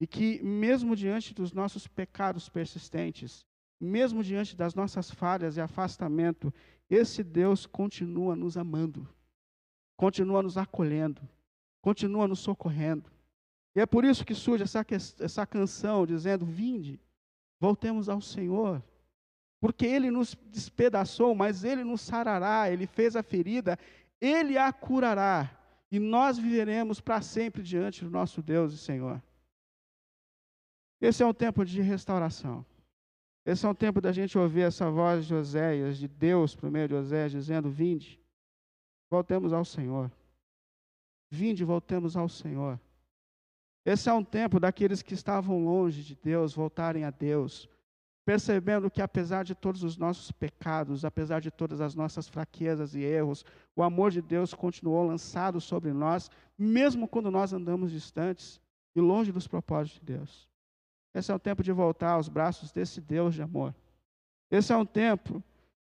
E 0.00 0.06
que, 0.06 0.42
mesmo 0.42 0.96
diante 0.96 1.34
dos 1.34 1.52
nossos 1.52 1.86
pecados 1.86 2.48
persistentes, 2.48 3.46
mesmo 3.78 4.24
diante 4.24 4.56
das 4.56 4.74
nossas 4.74 5.10
falhas 5.10 5.56
e 5.56 5.60
afastamento, 5.60 6.52
esse 6.88 7.22
Deus 7.22 7.66
continua 7.66 8.34
nos 8.34 8.56
amando, 8.56 9.06
continua 9.96 10.42
nos 10.42 10.56
acolhendo, 10.56 11.20
continua 11.82 12.26
nos 12.26 12.40
socorrendo. 12.40 13.12
E 13.76 13.80
é 13.80 13.86
por 13.86 14.04
isso 14.04 14.24
que 14.24 14.34
surge 14.34 14.64
essa, 14.64 14.84
essa 15.20 15.46
canção 15.46 16.06
dizendo: 16.06 16.44
Vinde, 16.44 17.00
voltemos 17.62 18.08
ao 18.08 18.20
Senhor. 18.20 18.82
Porque 19.60 19.86
Ele 19.86 20.10
nos 20.10 20.34
despedaçou, 20.50 21.32
mas 21.32 21.62
Ele 21.62 21.84
nos 21.84 22.00
sarará, 22.00 22.68
Ele 22.68 22.88
fez 22.88 23.14
a 23.14 23.22
ferida, 23.22 23.78
Ele 24.20 24.58
a 24.58 24.72
curará. 24.72 25.48
E 25.88 26.00
nós 26.00 26.36
viveremos 26.36 27.00
para 27.00 27.22
sempre 27.22 27.62
diante 27.62 28.04
do 28.04 28.10
nosso 28.10 28.42
Deus 28.42 28.72
e 28.72 28.78
Senhor. 28.78 29.22
Esse 31.00 31.22
é 31.22 31.26
um 31.26 31.32
tempo 31.32 31.64
de 31.64 31.80
restauração. 31.80 32.66
Esse 33.46 33.64
é 33.64 33.68
um 33.68 33.74
tempo 33.74 34.00
da 34.00 34.10
gente 34.10 34.36
ouvir 34.36 34.62
essa 34.62 34.90
voz 34.90 35.26
de 35.26 35.34
Oséias, 35.34 35.98
de 35.98 36.08
Deus, 36.08 36.56
por 36.56 36.68
meio 36.68 36.88
de 36.88 36.94
Oséias, 36.94 37.30
dizendo: 37.30 37.70
Vinde, 37.70 38.20
voltemos 39.08 39.52
ao 39.52 39.64
Senhor. 39.64 40.10
Vinde, 41.30 41.64
voltemos 41.64 42.16
ao 42.16 42.28
Senhor. 42.28 42.80
Esse 43.84 44.08
é 44.08 44.12
um 44.12 44.22
tempo 44.22 44.60
daqueles 44.60 45.02
que 45.02 45.14
estavam 45.14 45.64
longe 45.64 46.02
de 46.02 46.14
Deus 46.14 46.54
voltarem 46.54 47.04
a 47.04 47.10
Deus, 47.10 47.68
percebendo 48.24 48.90
que 48.90 49.02
apesar 49.02 49.44
de 49.44 49.54
todos 49.54 49.82
os 49.82 49.96
nossos 49.96 50.30
pecados, 50.30 51.04
apesar 51.04 51.40
de 51.40 51.50
todas 51.50 51.80
as 51.80 51.94
nossas 51.94 52.28
fraquezas 52.28 52.94
e 52.94 53.00
erros, 53.00 53.44
o 53.74 53.82
amor 53.82 54.12
de 54.12 54.22
Deus 54.22 54.54
continuou 54.54 55.04
lançado 55.04 55.60
sobre 55.60 55.92
nós, 55.92 56.30
mesmo 56.56 57.08
quando 57.08 57.30
nós 57.30 57.52
andamos 57.52 57.90
distantes 57.90 58.60
e 58.94 59.00
longe 59.00 59.32
dos 59.32 59.48
propósitos 59.48 59.98
de 59.98 60.06
Deus. 60.06 60.48
Esse 61.14 61.32
é 61.32 61.34
o 61.34 61.38
tempo 61.38 61.62
de 61.62 61.72
voltar 61.72 62.12
aos 62.12 62.28
braços 62.28 62.70
desse 62.70 63.00
Deus 63.00 63.34
de 63.34 63.42
amor. 63.42 63.74
Esse 64.50 64.72
é 64.72 64.76
um 64.76 64.86
tempo 64.86 65.42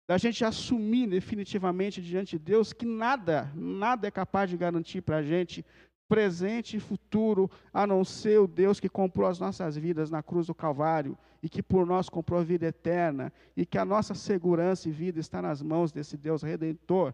da 0.08 0.18
gente 0.18 0.44
assumir 0.44 1.08
definitivamente 1.08 2.02
diante 2.02 2.38
de 2.38 2.44
Deus 2.44 2.74
que 2.74 2.86
nada, 2.86 3.52
nada 3.56 4.08
é 4.08 4.12
capaz 4.12 4.50
de 4.50 4.58
garantir 4.58 5.02
para 5.02 5.18
a 5.18 5.24
gente 5.24 5.64
presente 6.08 6.78
e 6.78 6.80
futuro, 6.80 7.50
a 7.74 7.88
não 7.88 8.04
ser 8.04 8.40
o 8.40 8.48
Deus 8.48 8.80
que 8.80 8.90
comprou 8.90 9.28
as 9.28 9.40
nossas 9.40 9.76
vidas 9.76 10.12
na 10.12 10.22
cruz 10.22 10.48
do 10.48 10.56
Calvário 10.56 11.18
e 11.42 11.50
que 11.50 11.64
por 11.64 11.86
nós 11.86 12.10
comprou 12.10 12.40
a 12.40 12.44
vida 12.44 12.68
eterna 12.68 13.32
e 13.56 13.66
que 13.66 13.78
a 13.78 13.86
nossa 13.86 14.14
segurança 14.14 14.88
e 14.88 14.92
vida 14.92 15.20
está 15.20 15.42
nas 15.42 15.62
mãos 15.62 15.92
desse 15.92 16.18
Deus 16.18 16.42
redentor 16.42 17.14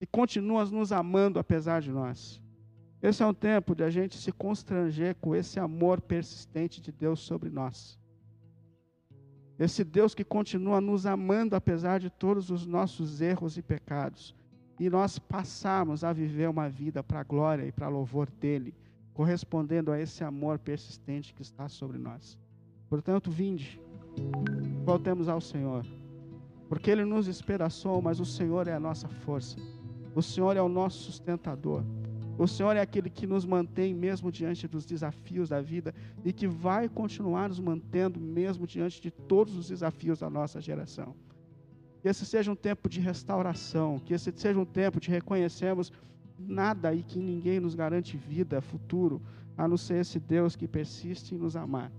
e 0.00 0.06
continua 0.06 0.64
nos 0.64 0.92
amando 0.92 1.38
apesar 1.38 1.80
de 1.80 1.90
nós. 1.90 2.40
Esse 3.02 3.22
é 3.22 3.26
um 3.26 3.34
tempo 3.34 3.74
de 3.74 3.82
a 3.82 3.90
gente 3.90 4.16
se 4.16 4.30
constranger 4.30 5.14
com 5.16 5.34
esse 5.34 5.58
amor 5.58 6.00
persistente 6.00 6.80
de 6.80 6.92
Deus 6.92 7.20
sobre 7.20 7.50
nós. 7.50 7.98
Esse 9.58 9.84
Deus 9.84 10.14
que 10.14 10.24
continua 10.24 10.80
nos 10.80 11.04
amando 11.04 11.54
apesar 11.54 12.00
de 12.00 12.08
todos 12.08 12.50
os 12.50 12.66
nossos 12.66 13.20
erros 13.20 13.58
e 13.58 13.62
pecados. 13.62 14.34
E 14.80 14.88
nós 14.88 15.18
passarmos 15.18 16.02
a 16.02 16.10
viver 16.10 16.48
uma 16.48 16.66
vida 16.66 17.02
para 17.02 17.20
a 17.20 17.22
glória 17.22 17.66
e 17.66 17.70
para 17.70 17.86
louvor 17.88 18.30
dEle, 18.40 18.74
correspondendo 19.12 19.92
a 19.92 20.00
esse 20.00 20.24
amor 20.24 20.58
persistente 20.58 21.34
que 21.34 21.42
está 21.42 21.68
sobre 21.68 21.98
nós. 21.98 22.38
Portanto, 22.88 23.30
vinde, 23.30 23.78
voltemos 24.82 25.28
ao 25.28 25.38
Senhor, 25.38 25.84
porque 26.66 26.90
Ele 26.90 27.04
nos 27.04 27.26
despedaçou, 27.26 28.00
mas 28.00 28.20
o 28.20 28.24
Senhor 28.24 28.66
é 28.68 28.72
a 28.72 28.80
nossa 28.80 29.06
força, 29.06 29.58
o 30.14 30.22
Senhor 30.22 30.56
é 30.56 30.62
o 30.62 30.68
nosso 30.68 31.00
sustentador. 31.00 31.84
O 32.38 32.48
Senhor 32.48 32.74
é 32.74 32.80
aquele 32.80 33.10
que 33.10 33.26
nos 33.26 33.44
mantém 33.44 33.92
mesmo 33.92 34.32
diante 34.32 34.66
dos 34.66 34.86
desafios 34.86 35.50
da 35.50 35.60
vida 35.60 35.94
e 36.24 36.32
que 36.32 36.48
vai 36.48 36.88
continuar 36.88 37.50
nos 37.50 37.60
mantendo 37.60 38.18
mesmo 38.18 38.66
diante 38.66 38.98
de 38.98 39.10
todos 39.10 39.54
os 39.54 39.68
desafios 39.68 40.20
da 40.20 40.30
nossa 40.30 40.58
geração. 40.58 41.14
Que 42.00 42.08
esse 42.08 42.24
seja 42.24 42.50
um 42.50 42.56
tempo 42.56 42.88
de 42.88 43.00
restauração, 43.00 43.98
que 43.98 44.14
esse 44.14 44.32
seja 44.34 44.58
um 44.58 44.64
tempo 44.64 44.98
de 45.00 45.10
reconhecermos 45.10 45.92
nada 46.38 46.94
e 46.94 47.02
que 47.02 47.18
ninguém 47.18 47.60
nos 47.60 47.74
garante 47.74 48.16
vida, 48.16 48.60
futuro, 48.60 49.20
a 49.56 49.68
não 49.68 49.76
ser 49.76 50.00
esse 50.00 50.18
Deus 50.18 50.56
que 50.56 50.66
persiste 50.66 51.34
em 51.34 51.38
nos 51.38 51.56
amar, 51.56 51.92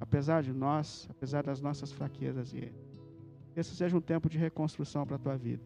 apesar 0.00 0.42
de 0.42 0.52
nós, 0.52 1.06
apesar 1.08 1.44
das 1.44 1.60
nossas 1.60 1.92
fraquezas 1.92 2.52
e 2.52 2.72
esse 3.56 3.74
seja 3.76 3.96
um 3.96 4.00
tempo 4.00 4.28
de 4.28 4.36
reconstrução 4.36 5.06
para 5.06 5.16
a 5.16 5.18
tua 5.18 5.36
vida. 5.36 5.62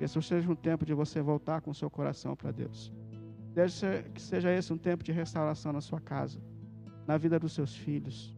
Esse 0.00 0.20
seja 0.20 0.50
um 0.50 0.54
tempo 0.54 0.84
de 0.84 0.92
você 0.92 1.22
voltar 1.22 1.60
com 1.62 1.70
o 1.70 1.74
seu 1.74 1.88
coração 1.88 2.36
para 2.36 2.50
Deus. 2.50 2.92
Deixe 3.54 4.02
que 4.14 4.20
seja 4.20 4.50
esse 4.50 4.72
um 4.72 4.76
tempo 4.76 5.02
de 5.02 5.12
restauração 5.12 5.72
na 5.72 5.80
sua 5.80 6.00
casa, 6.00 6.38
na 7.06 7.16
vida 7.16 7.38
dos 7.38 7.52
seus 7.52 7.74
filhos. 7.74 8.36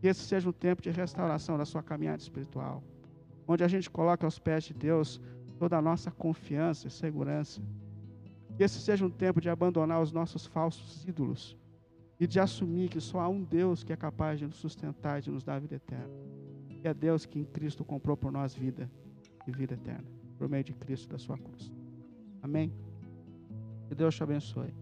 Que 0.00 0.06
esse 0.06 0.22
seja 0.22 0.48
um 0.48 0.52
tempo 0.52 0.80
de 0.80 0.90
restauração 0.90 1.58
da 1.58 1.64
sua 1.64 1.82
caminhada 1.82 2.22
espiritual, 2.22 2.82
onde 3.46 3.64
a 3.64 3.68
gente 3.68 3.90
coloca 3.90 4.26
aos 4.26 4.38
pés 4.38 4.64
de 4.64 4.74
Deus 4.74 5.20
toda 5.58 5.76
a 5.76 5.82
nossa 5.82 6.10
confiança 6.10 6.88
e 6.88 6.90
segurança. 6.90 7.62
Que 8.56 8.62
esse 8.62 8.78
seja 8.80 9.04
um 9.04 9.10
tempo 9.10 9.40
de 9.40 9.48
abandonar 9.48 10.00
os 10.00 10.12
nossos 10.12 10.46
falsos 10.46 11.04
ídolos 11.06 11.56
e 12.18 12.26
de 12.26 12.38
assumir 12.38 12.88
que 12.88 13.00
só 13.00 13.20
há 13.20 13.28
um 13.28 13.42
Deus 13.42 13.82
que 13.82 13.92
é 13.92 13.96
capaz 13.96 14.38
de 14.38 14.46
nos 14.46 14.56
sustentar 14.56 15.18
e 15.18 15.22
de 15.22 15.30
nos 15.30 15.42
dar 15.42 15.56
a 15.56 15.58
vida 15.58 15.74
eterna. 15.74 16.14
E 16.82 16.86
é 16.86 16.94
Deus 16.94 17.26
que 17.26 17.38
em 17.38 17.44
Cristo 17.44 17.84
comprou 17.84 18.16
por 18.16 18.30
nós 18.30 18.54
vida 18.54 18.90
e 19.46 19.52
vida 19.52 19.74
eterna, 19.74 20.04
por 20.38 20.48
meio 20.48 20.64
de 20.64 20.72
Cristo 20.74 21.08
da 21.08 21.18
sua 21.18 21.36
cruz. 21.36 21.72
Amém? 22.42 22.72
Que 23.88 23.94
Deus 23.94 24.14
te 24.14 24.22
abençoe. 24.22 24.72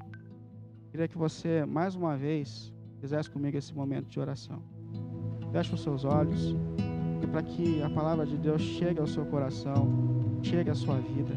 Queria 0.91 1.09
que 1.09 1.17
você, 1.17 1.65
mais 1.65 1.95
uma 1.95 2.17
vez, 2.17 2.73
fizesse 3.01 3.31
comigo 3.31 3.57
esse 3.57 3.75
momento 3.75 4.09
de 4.09 4.21
oração. 4.21 4.63
Feche 5.53 5.75
os 5.75 5.83
seus 5.83 6.05
olhos 6.05 6.55
para 7.33 7.43
que 7.43 7.83
a 7.83 7.91
palavra 7.91 8.27
de 8.27 8.37
Deus 8.37 8.61
chegue 8.61 9.01
ao 9.01 9.07
seu 9.07 9.25
coração, 9.25 9.89
chegue 10.43 10.71
à 10.71 10.75
sua 10.75 10.97
vida 10.97 11.35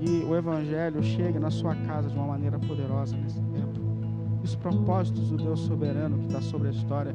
e 0.00 0.24
o 0.24 0.36
Evangelho 0.36 1.02
chegue 1.02 1.38
na 1.38 1.50
sua 1.50 1.74
casa 1.74 2.08
de 2.08 2.16
uma 2.16 2.28
maneira 2.28 2.58
poderosa 2.58 3.16
nesse 3.16 3.40
tempo. 3.40 3.80
Que 4.38 4.44
os 4.44 4.54
propósitos 4.54 5.30
do 5.30 5.36
Deus 5.36 5.60
soberano 5.60 6.18
que 6.18 6.26
está 6.26 6.40
sobre 6.40 6.68
a 6.68 6.70
história 6.70 7.14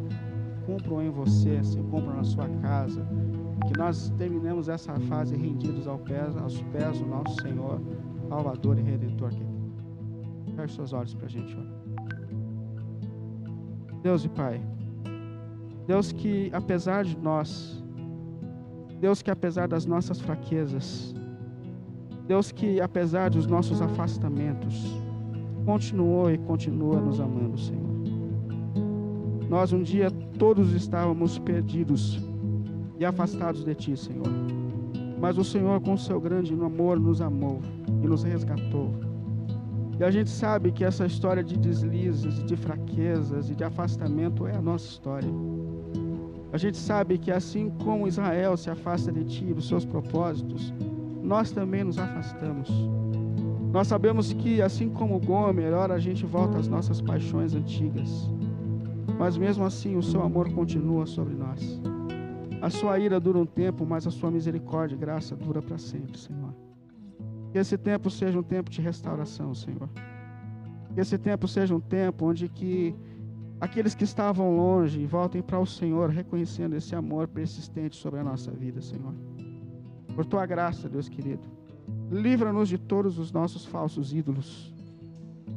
cumpram 0.66 1.02
em 1.02 1.10
você, 1.10 1.64
se 1.64 1.78
cumpram 1.78 2.18
na 2.18 2.24
sua 2.24 2.50
casa. 2.62 3.08
Que 3.68 3.78
nós 3.78 4.10
terminemos 4.18 4.68
essa 4.68 5.00
fase 5.02 5.36
rendidos 5.36 5.88
aos 5.88 6.02
pés, 6.02 6.36
aos 6.36 6.62
pés 6.64 7.00
do 7.00 7.06
nosso 7.06 7.42
Senhor 7.42 7.80
Salvador 8.28 8.78
e 8.80 8.82
Redentor. 8.82 9.32
Feche 10.56 10.76
seus 10.76 10.92
olhos 10.92 11.14
para 11.14 11.28
a 11.28 11.30
gente 11.30 11.56
orar. 11.56 11.82
Deus 14.02 14.26
e 14.26 14.30
Pai, 14.30 14.60
Deus 15.88 16.12
que 16.12 16.50
apesar 16.54 17.04
de 17.04 17.17
nós, 17.17 17.84
Deus 19.00 19.22
que 19.22 19.32
apesar 19.32 19.67
das 19.67 19.86
nossas 19.86 20.20
fraquezas, 20.20 21.15
Deus 22.28 22.52
que 22.52 22.80
apesar 22.80 23.30
dos 23.30 23.48
nossos 23.48 23.82
afastamentos, 23.82 24.96
continuou 25.65 26.32
e 26.32 26.38
continua 26.38 27.00
nos 27.00 27.20
amando, 27.20 27.58
Senhor. 27.58 27.91
Nós 29.50 29.74
um 29.74 29.84
dia 29.84 30.10
todos 30.39 30.72
estávamos 30.74 31.38
perdidos 31.39 32.22
e 32.98 33.06
afastados 33.06 33.65
de 33.65 33.76
Ti, 33.76 33.98
Senhor. 33.98 34.28
Mas 35.20 35.38
o 35.38 35.44
Senhor, 35.44 35.82
com 35.82 35.98
seu 35.98 36.22
grande 36.22 36.54
amor, 36.54 37.00
nos 37.00 37.22
amou 37.22 37.60
e 38.02 38.08
nos 38.08 38.24
resgatou. 38.24 38.91
E 40.00 40.04
a 40.04 40.10
gente 40.10 40.30
sabe 40.30 40.72
que 40.72 40.84
essa 40.84 41.06
história 41.06 41.44
de 41.44 41.58
deslizes, 41.58 42.44
de 42.44 42.56
fraquezas 42.56 43.50
e 43.50 43.56
de 43.56 43.63
afastamento 43.63 44.48
é 44.48 44.56
a 44.56 44.62
nossa 44.62 44.86
história. 44.86 45.30
A 46.54 46.58
gente 46.58 46.78
sabe 46.78 47.18
que 47.18 47.32
assim 47.32 47.70
como 47.84 48.08
Israel 48.08 48.58
se 48.58 48.70
afasta 48.70 49.12
de 49.12 49.24
ti 49.24 49.46
e 49.46 49.54
dos 49.54 49.68
seus 49.68 49.86
propósitos, 49.86 50.74
nós 51.24 51.52
também 51.52 51.84
nos 51.84 51.98
afastamos. 51.98 52.70
Nós 53.72 53.88
sabemos 53.88 54.34
que, 54.34 54.62
assim 54.62 54.90
como 54.90 55.18
Gomer, 55.18 55.74
ora 55.74 55.94
a 55.94 56.00
gente 56.00 56.26
volta 56.26 56.58
às 56.58 56.68
nossas 56.68 57.00
paixões 57.00 57.56
antigas. 57.56 58.30
Mas 59.18 59.38
mesmo 59.38 59.64
assim, 59.64 59.96
o 59.96 60.04
seu 60.04 60.22
amor 60.22 60.52
continua 60.52 61.06
sobre 61.06 61.36
nós. 61.36 61.80
A 62.62 62.70
sua 62.70 63.00
ira 63.00 63.18
dura 63.18 63.40
um 63.40 63.46
tempo, 63.46 63.86
mas 63.86 64.06
a 64.06 64.12
sua 64.12 64.30
misericórdia 64.30 64.96
e 64.96 64.98
graça 64.98 65.36
dura 65.38 65.62
para 65.62 65.78
sempre, 65.78 66.18
Senhor. 66.18 66.54
Que 67.52 67.60
esse 67.60 67.78
tempo 67.78 68.10
seja 68.10 68.38
um 68.38 68.44
tempo 68.44 68.70
de 68.70 68.82
restauração, 68.82 69.56
Senhor. 69.56 69.90
Que 70.94 71.00
esse 71.00 71.18
tempo 71.18 71.48
seja 71.48 71.74
um 71.74 71.80
tempo 71.80 72.26
onde 72.26 72.50
que 72.50 72.94
aqueles 73.62 73.93
que 73.93 74.04
estavam 74.04 74.58
longe 74.58 75.06
voltem 75.06 75.41
para 75.41 75.60
o 75.60 75.65
Senhor, 75.65 76.10
reconhecendo 76.10 76.76
esse 76.76 76.95
amor 76.95 77.28
persistente 77.28 77.95
sobre 77.95 78.19
a 78.19 78.24
nossa 78.24 78.50
vida, 78.52 78.82
Senhor. 78.82 79.13
Por 80.15 80.26
tua 80.26 80.45
graça, 80.47 80.89
Deus 80.89 81.08
querido. 81.08 81.43
Livra-nos 82.10 82.67
de 82.67 82.80
todos 82.80 83.19
os 83.19 83.32
nossos 83.32 83.63
falsos 83.65 84.13
ídolos. 84.13 84.74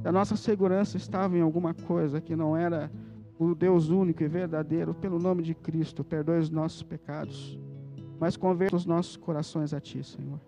A 0.04 0.12
nossa 0.12 0.36
segurança 0.36 0.98
estava 0.98 1.36
em 1.36 1.40
alguma 1.40 1.72
coisa 1.72 2.20
que 2.20 2.36
não 2.36 2.54
era 2.54 2.92
o 3.38 3.54
Deus 3.54 3.88
único 3.88 4.22
e 4.22 4.28
verdadeiro, 4.28 4.94
pelo 4.94 5.18
nome 5.18 5.42
de 5.42 5.54
Cristo, 5.54 6.04
perdoe 6.04 6.38
os 6.38 6.50
nossos 6.50 6.82
pecados, 6.82 7.58
mas 8.20 8.36
converta 8.36 8.76
os 8.76 8.86
nossos 8.86 9.16
corações 9.16 9.72
a 9.72 9.80
Ti, 9.80 10.04
Senhor. 10.04 10.40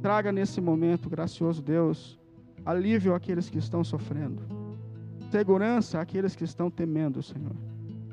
Traga 0.00 0.30
nesse 0.30 0.60
momento, 0.60 1.10
gracioso 1.10 1.62
Deus, 1.62 2.18
alívio 2.64 3.14
àqueles 3.14 3.48
que 3.48 3.58
estão 3.58 3.82
sofrendo, 3.82 4.42
segurança 5.30 6.00
àqueles 6.00 6.34
que 6.34 6.44
estão 6.44 6.70
temendo, 6.70 7.22
Senhor. 7.22 7.54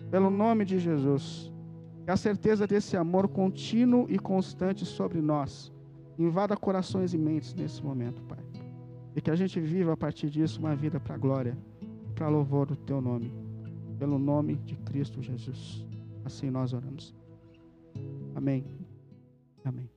Pelo 0.09 0.29
nome 0.29 0.65
de 0.65 0.79
Jesus, 0.79 1.51
Que 2.03 2.11
a 2.11 2.17
certeza 2.17 2.67
desse 2.67 2.97
amor 2.97 3.29
contínuo 3.29 4.05
e 4.09 4.19
constante 4.19 4.85
sobre 4.85 5.21
nós 5.21 5.71
invada 6.17 6.55
corações 6.55 7.13
e 7.13 7.17
mentes 7.17 7.53
nesse 7.53 7.83
momento, 7.83 8.21
Pai. 8.23 8.39
E 9.15 9.21
que 9.21 9.31
a 9.31 9.35
gente 9.35 9.59
viva 9.59 9.93
a 9.93 9.97
partir 9.97 10.29
disso 10.29 10.59
uma 10.59 10.75
vida 10.75 10.99
para 10.99 11.17
glória, 11.17 11.57
para 12.15 12.29
louvor 12.29 12.67
do 12.67 12.75
Teu 12.75 13.01
nome. 13.01 13.31
Pelo 13.97 14.17
nome 14.19 14.55
de 14.55 14.75
Cristo 14.77 15.21
Jesus. 15.21 15.85
Assim 16.25 16.49
nós 16.49 16.73
oramos. 16.73 17.15
Amém. 18.35 18.65
Amém. 19.63 19.89